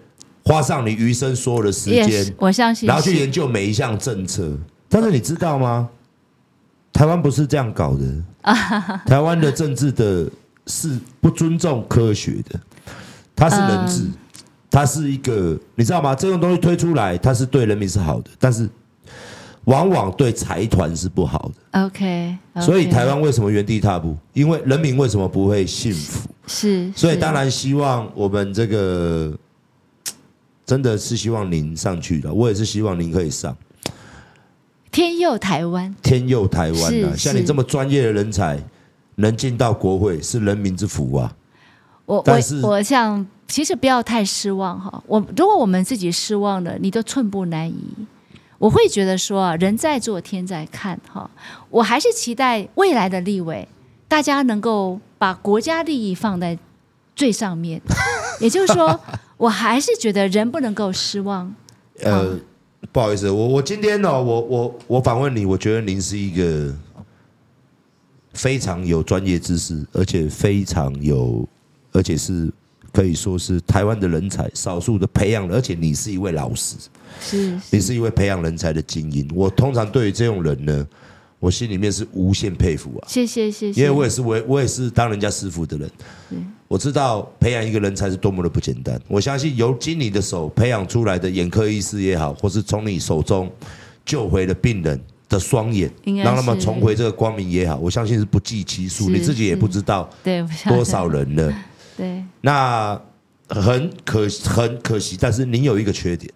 [0.44, 4.56] 花上你余生所有的时间，yes, 我相信，然后去研究每一项政策。
[4.88, 5.88] 但是你知道吗？
[6.92, 8.04] 台湾不是这样搞的。
[9.06, 10.30] 台湾的政治的
[10.66, 12.60] 是不尊重科学的，
[13.34, 14.02] 它是人治。
[14.02, 14.14] 嗯
[14.70, 16.16] 它是一个，你知道吗？
[16.16, 18.68] 这种东西推出来，它是对人民是好的，但是
[19.64, 21.84] 往往对财团是不好的。
[21.84, 22.62] OK，, okay.
[22.62, 24.16] 所以台湾为什么原地踏步？
[24.32, 26.28] 因为人民为什么不会幸福？
[26.46, 29.36] 是，所以当然希望我们这个
[30.66, 33.56] 真的是希望您上去的，我也是希望您可以上。
[34.90, 37.16] 天佑台湾，天佑台湾啊！
[37.16, 38.62] 像你这么专业的人才
[39.16, 41.34] 能进到国会，是人民之福啊。
[42.06, 45.02] 我我我想，其实不要太失望哈。
[45.06, 47.82] 我如果我们自己失望了，你都寸步难移。
[48.58, 51.30] 我会觉得说啊，人在做天在看哈。
[51.70, 53.66] 我还是期待未来的立委，
[54.08, 56.58] 大家能够把国家利益放在
[57.16, 57.80] 最上面。
[58.40, 58.98] 也就是说，
[59.36, 61.54] 我还是觉得人不能够失望。
[62.00, 62.38] 呃，
[62.92, 66.74] 不好意思，我我今天呢，我我我访问你，我觉得您是一个
[68.32, 71.46] 非常有专业知识，而且非常有。
[71.96, 72.52] 而且是
[72.94, 76.76] 可以说是台湾的人才，少数的培养，而且你是一位老师，
[77.20, 79.28] 是，是你是一位培养人才的精英。
[79.34, 80.86] 我通常对于这种人呢，
[81.40, 83.02] 我心里面是无限佩服啊！
[83.08, 85.90] 谢谢谢谢，因为我也是我我也是当人家师傅的人，
[86.68, 89.00] 我知道培养一个人才是多么的不简单。
[89.08, 93.50] 我相信由经你的手培养出来的眼科医师也好，或是从你手中
[94.06, 95.90] 救回了病人的双眼，
[96.22, 100.08] 让他们重回这个光明也好，我相信是不计其数，你自己也不知道
[100.68, 101.52] 多少人了。
[101.96, 103.00] 对，那
[103.48, 106.32] 很可很可惜，但是您有一个缺点，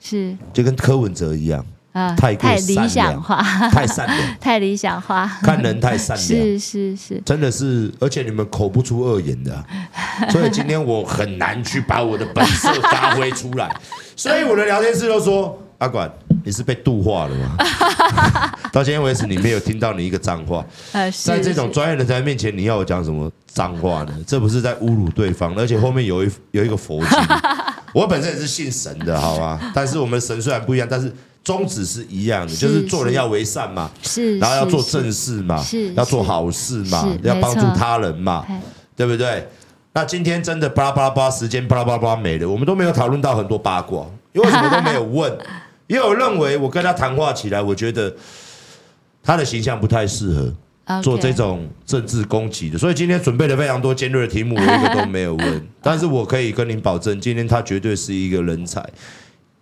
[0.00, 0.36] 是。
[0.52, 9.64] 就跟柯文哲一样啊，太太理想化，太善良， 太理想化，看人太善良，是是是，真的是，而且你们口不出恶言的，啊，
[10.30, 13.74] 所以今天我很难去把我的本色发挥出来，
[14.16, 15.58] 所以我的聊天室都说。
[15.78, 16.10] 阿管，
[16.46, 17.56] 你是被度化了吗？
[18.72, 20.64] 到今天为止，你没有听到你一个脏话。
[21.24, 24.16] 在这种专业人才面前，你要我讲什么脏话呢？
[24.24, 27.18] 这不是在侮辱对方，而且后面有一有一个佛经。
[27.92, 29.72] 我本身也是信神的，好吧？
[29.74, 38.46] 但是我们神虽然不一样，但是宗旨是一样的，就是做人要为善嘛，是，然后要做正事嘛，是，要做好事嘛，要帮助他人嘛，
[38.94, 39.48] 对不对？
[39.94, 45.36] 那今天真的巴拉巴拉巴拉，时间巴拉巴拉巴拉没了，我们都没有讨论到很多八卦，因为什么都没有问。
[45.86, 48.14] 因为我认为我跟他谈话起来，我觉得
[49.22, 55.66] 他的形象不太适合做这种政治攻击的，所以今天准备了非常多尖锐的题目，我一个都没有问。
[55.82, 58.84] 但是我可以跟您保证，今天他绝对是一个人才。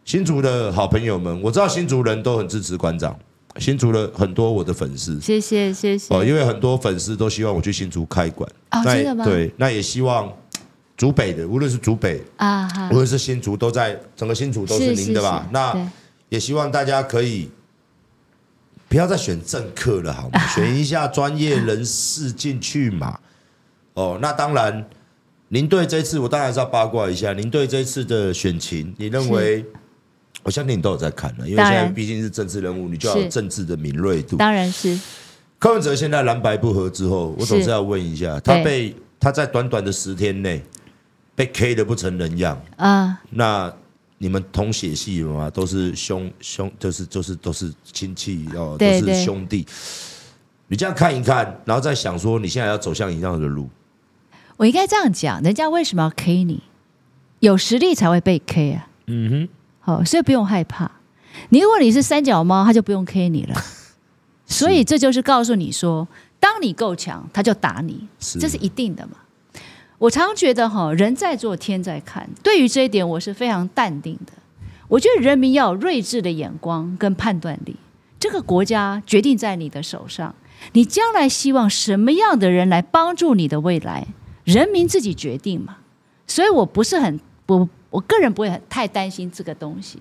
[0.05, 3.19] 新竹的好朋友们，我知道新竹人都很支持馆长，
[3.59, 6.15] 新竹了很多我的粉丝，谢谢谢谢。
[6.15, 9.25] 哦，因为很多粉丝都希望我去新竹开馆，哦，真的吗？
[9.25, 10.33] 对，那也希望。
[10.97, 15.45] 竹北的，无论是竹北啊，无论是新竹，都在整个新竹都是您的吧？
[15.51, 15.91] 那
[16.35, 17.49] 也希望大家可以
[18.89, 20.41] 不要再选政客了，好吗？
[20.53, 23.21] 选一下专业人士进去嘛。
[23.93, 24.85] 哦，那当然，
[25.51, 27.33] 您对这次我当然是要八卦一下。
[27.33, 29.65] 您对这次的选情，你认为？
[30.43, 34.37] 我相信你都有在看了，因为现在毕竟是政治人物，你就要有政治的敏锐度。
[34.37, 34.99] 当然是。
[35.61, 40.61] 柯文哲现在蓝白不合之后，我总是要问一下，他被他在短短的十天内。
[41.37, 43.21] 被 K 的不成人样啊！
[43.31, 43.75] 那
[44.25, 45.51] 你们同血系嘛？
[45.51, 49.67] 都是兄兄，就是就是都是亲戚哦，都是兄弟。
[50.67, 53.69] 你这样看一看，然后再想说，你现在要走向一样的路。
[54.57, 56.63] 我应该这样讲，人家为什么要 K 你？
[57.41, 58.89] 有实力才会被 K 啊！
[59.09, 59.49] 嗯哼，
[59.81, 60.91] 好，所以不用害怕。
[61.51, 63.63] 你如果你是三脚猫，他就不用 K 你了。
[64.49, 66.09] 所以这就是告诉你说，
[66.41, 68.09] 当你够强，他就打你，
[68.41, 69.19] 这是一定的嘛。
[69.99, 72.29] 我常觉得哈，人在做天在看。
[72.43, 74.33] 对于这一点，我是非常淡定的。
[74.89, 77.77] 我觉得人民要有睿智的眼光跟判断力。
[78.19, 80.35] 这个国家决定在你的手上，
[80.73, 84.07] 你将来希望什么样的人来帮助你的未来，
[84.45, 85.77] 人民自己决定嘛。
[86.27, 89.99] 所以我不是很，我我个人不会很太担心这个东西。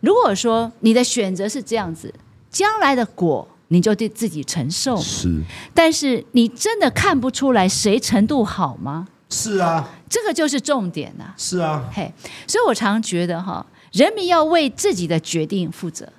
[0.00, 2.12] 如果说你的选择是这样子，
[2.50, 4.96] 将来的果你就得自己承受。
[4.98, 5.42] 是，
[5.74, 9.08] 但是你真的看不出来谁程度好吗？
[9.28, 11.34] 是啊，这个就是重点呐、啊。
[11.36, 12.12] 是啊，嘿，
[12.46, 16.12] 所以我常觉得哈，人民要为自己的决定负责，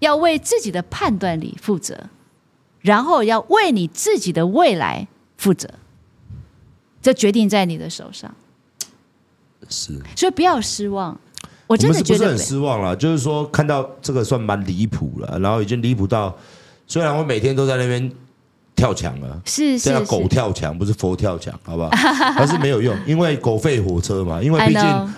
[0.00, 2.08] 要为自己的判断力负责，
[2.80, 5.70] 然后要为你自己的未来负责。
[7.00, 8.34] 这决定在你的手上。
[9.68, 11.16] 是，所以不要失望。
[11.70, 16.36] 我真的觉得不是很失望了，就是说看到这个算蛮离谱了，然后已经离谱到，
[16.86, 18.10] 虽然我每天都在那边。
[18.76, 21.90] 跳墙了，是是，叫狗跳墙，不是佛跳墙，好不好？
[22.34, 24.42] 但是没有用，因为狗吠火车嘛。
[24.42, 25.14] 因为毕竟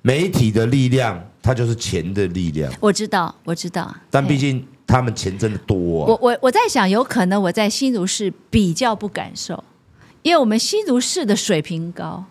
[0.00, 2.72] 媒体的力量，它就是钱的力量。
[2.80, 3.94] 我知道，我知道。
[4.08, 6.08] 但毕竟他们钱真的多啊。
[6.08, 9.62] 我我我在想，有可能我在新竹市比较不感受，
[10.22, 12.24] 因为我们新竹市的水平高，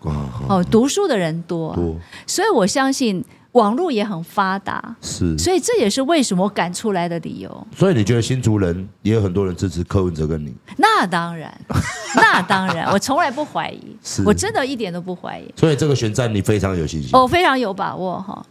[0.48, 1.94] 哦，读书的人多，多，
[2.26, 3.24] 所以我相信。
[3.52, 7.66] 网络也很发达，是，所以这也是为什么我敢出来的理由。
[7.76, 10.54] 所以你觉得新竹人也有很多人支持柯文哲跟你？
[10.78, 11.52] 那当然，
[12.16, 15.52] 那当然，我从来不怀疑，我真的一点都不怀疑。
[15.56, 17.10] 所以这个选战你非常有信心？
[17.12, 18.44] 我非常有把握哈。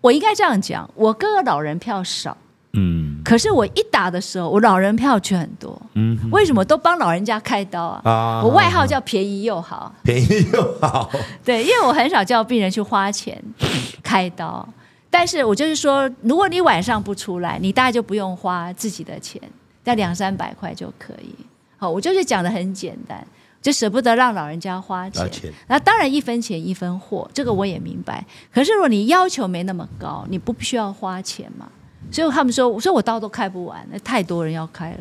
[0.00, 2.36] 我应该这样讲，我哥哥老人票少。
[2.74, 5.80] 嗯，可是我一打的时候，我老人票却很多。
[5.94, 8.02] 嗯，为什么都帮老人家开刀啊？
[8.04, 11.10] 啊，我外号叫便宜又好，便宜又好。
[11.44, 13.42] 对，因为我很少叫病人去花钱
[14.04, 14.68] 开刀，
[15.10, 19.40] 但是我就是说，如果你晚上不出来，你大概就不用花自己的钱，
[19.82, 21.34] 在两三百块就可以。
[21.78, 23.26] 好，我就是讲的很简单，
[23.62, 25.52] 就舍不得让老人家花钱。
[25.68, 28.24] 那当然一分钱一分货，这个我也明白。
[28.52, 31.66] 可是如果你要求没那么高，你不需要花钱嘛？
[32.10, 34.98] 所以他们说，我说我刀都开不完，那太多人要开了。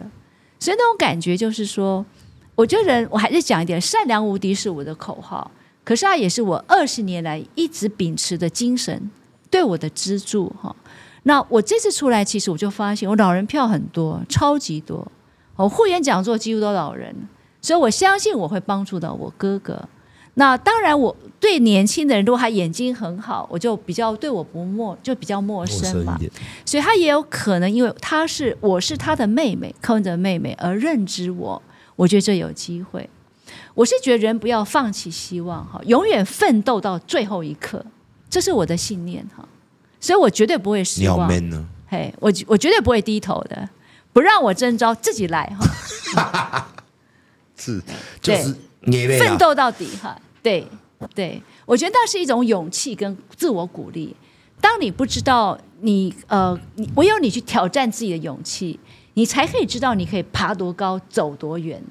[0.60, 2.06] 所以那种感觉就是说，
[2.56, 5.50] 我觉得人我还是讲一点，善良无敌是我的口号，
[5.84, 9.10] 可是它也是我二十年来一直秉持的精神，
[9.50, 10.76] 对我的资助哈。
[11.24, 15.06] 那我这次出来，其实我就发现我老人票很多，超级多。
[15.56, 17.16] 我护园讲座几乎都老人，
[17.62, 19.88] 所以我相信我会帮助到我哥哥。
[20.40, 26.16] 那当然，我对年轻的人，如果他眼睛很好，我就比较对我不陌，就比较陌生嘛。
[26.64, 31.60] 所以他也有可能，因为他是我是他的妹妹，柯文哲的妹妹而认知我，
[31.96, 33.10] 我觉得这有机会。
[33.74, 37.84] 我是觉得人不要放弃希望哈，永远奋斗到最后一刻，
[38.30, 39.44] 这是我的信念哈。
[40.00, 41.28] 所以我绝对不会失望。
[41.88, 43.68] 嘿，我我绝对不会低头的，
[44.14, 45.52] 不让我征招自己来
[46.14, 46.68] 哈。
[47.58, 47.82] 是，
[48.22, 48.56] 就是
[49.18, 50.16] 奋斗到底哈。
[50.48, 50.66] 对，
[51.14, 54.16] 对，我觉得那是一种勇气跟自我鼓励。
[54.62, 58.80] 当你不知道你呃，你唯有你去挑战自己的勇气，
[59.16, 61.84] 你才可以知道你可以爬多高、走多远。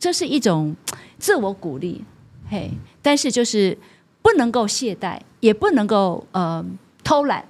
[0.00, 0.74] 这是一种
[1.16, 2.04] 自我鼓励，
[2.50, 2.72] 嘿。
[3.00, 3.78] 但是就是
[4.20, 6.64] 不能够懈怠，也不能够呃
[7.04, 7.46] 偷懒。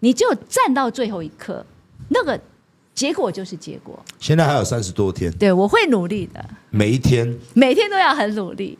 [0.00, 1.64] 你就站到最后一刻，
[2.10, 2.38] 那个
[2.94, 3.98] 结果就是结果。
[4.20, 6.44] 现在还有三十多天，对，我会努力的。
[6.68, 8.78] 每一天，每天都要很努力。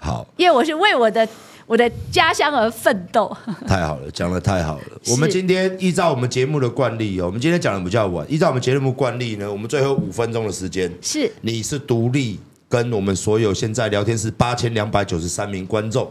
[0.00, 1.28] 好，因为我是为我的
[1.66, 3.36] 我的家乡而奋斗。
[3.66, 4.84] 太好了，讲的太好了。
[5.10, 8.24] 我们今天依照我们节目的惯例哦，我们今天讲的比较晚。
[8.30, 12.38] 依照我们节目惯例呢，我们最后五分钟的时间是，你是独立
[12.68, 16.08] 跟我们所有现在聊天室八千两百九十三名观众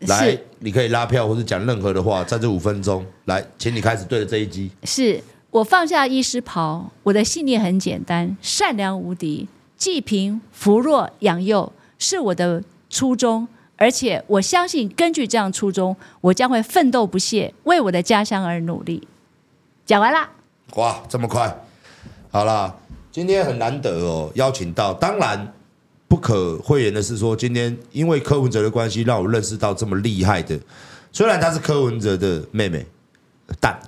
[0.00, 4.70] 来，你可以拉票或者讲任何的话，在这五分钟来，请你开始对着这一集。
[4.84, 5.20] 是
[5.50, 12.62] 我放下医师袍，我的信念很简单，善良无敌，济贫扶弱养幼是我的。
[12.88, 19.06] 初衷，而且我相信，根据这样初衷，我将会奋斗不懈，为我的家乡而努力。
[19.84, 20.28] 讲完了，
[20.74, 21.56] 哇，这么快，
[22.30, 22.74] 好了，
[23.12, 25.52] 今天很难得哦，邀请到，当然
[26.08, 30.58] 不可讳言的是说，今天因为柯文哲的关系，让我认识到这么厉害的，
[31.12, 32.84] 虽然她是柯文哲的妹妹，
[33.60, 33.78] 但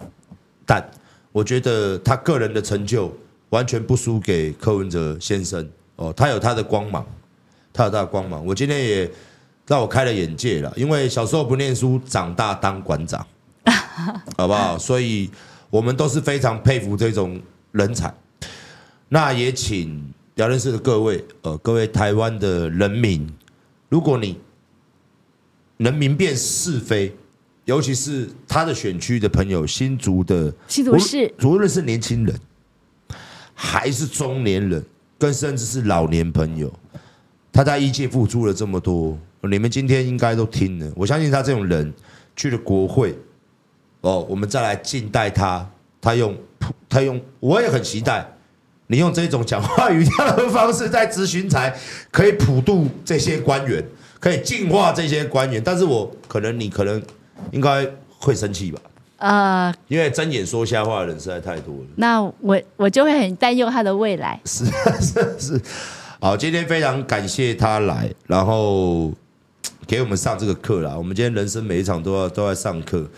[0.66, 0.90] 但
[1.32, 3.12] 我觉得她个人的成就
[3.50, 7.04] 完全不输给柯文哲先生哦，他有他的光芒。
[7.72, 9.10] 他有他的光芒，我今天也
[9.66, 10.72] 让我开了眼界了。
[10.76, 13.26] 因为小时候不念书，长大当馆长，
[14.36, 14.78] 好不好？
[14.78, 15.30] 所以
[15.70, 17.40] 我们都是非常佩服这种
[17.72, 18.12] 人才。
[19.08, 23.28] 那也请聊天室的各位，呃，各位台湾的人民，
[23.88, 24.38] 如果你
[25.78, 27.14] 能明辨是非，
[27.64, 32.34] 尤其是他的选区的朋友，新竹的新竹市，无论是年轻人，
[33.54, 34.84] 还是中年人，
[35.18, 36.72] 更甚至是老年朋友。
[37.58, 40.92] 他在一届付出了这么多，你们今天应该都听了。
[40.94, 41.92] 我相信他这种人
[42.36, 43.18] 去了国会，
[44.00, 45.68] 哦，我们再来静待他。
[46.00, 46.36] 他用
[46.88, 48.24] 他用，我也很期待
[48.86, 51.76] 你用这种讲话语调的方式在咨询台，
[52.12, 53.84] 可以普渡这些官员，
[54.20, 55.60] 可以净化这些官员。
[55.60, 57.02] 但是我可能你可能
[57.50, 57.84] 应该
[58.20, 58.80] 会生气吧？
[59.16, 61.86] 呃，因为睁眼说瞎话的人实在太多了。
[61.96, 64.40] 那我我就会很担忧他的未来。
[64.44, 64.64] 是
[65.00, 65.60] 是是，
[66.20, 69.12] 好，今天非常感谢他来，然后
[69.86, 70.94] 给我们上这个课啦。
[70.96, 73.08] 我们今天人生每一场都要都在上课，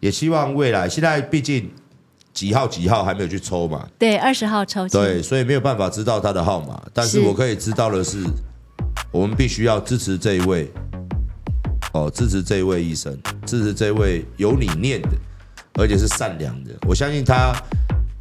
[0.00, 0.86] 也希望未来。
[0.86, 1.70] 现在毕竟
[2.34, 3.88] 几号几号还没有去抽嘛？
[3.98, 4.86] 对，二十号抽。
[4.88, 8.22] 对，所以没有办法知道他的号码，但是我可以知道的是，
[9.10, 10.70] 我们必须要支持这一位，
[11.94, 15.08] 哦，支持这一位医生，支持这位有理念的。
[15.74, 17.54] 而且是善良的，我相信他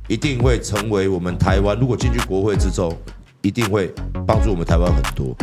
[0.07, 1.77] 一定会成为我们台湾。
[1.77, 2.95] 如果进去国会之中，
[3.41, 3.93] 一定会
[4.27, 5.35] 帮助我们台湾很多。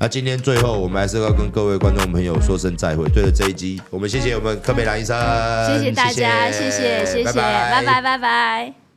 [0.00, 3.08] 那今天最后，我们还是要跟各位观众朋友说声再会。
[3.08, 5.18] 对着这一集，我们谢谢我们柯美兰医生，
[5.66, 8.87] 谢谢大家，谢谢谢谢，拜拜拜拜拜拜。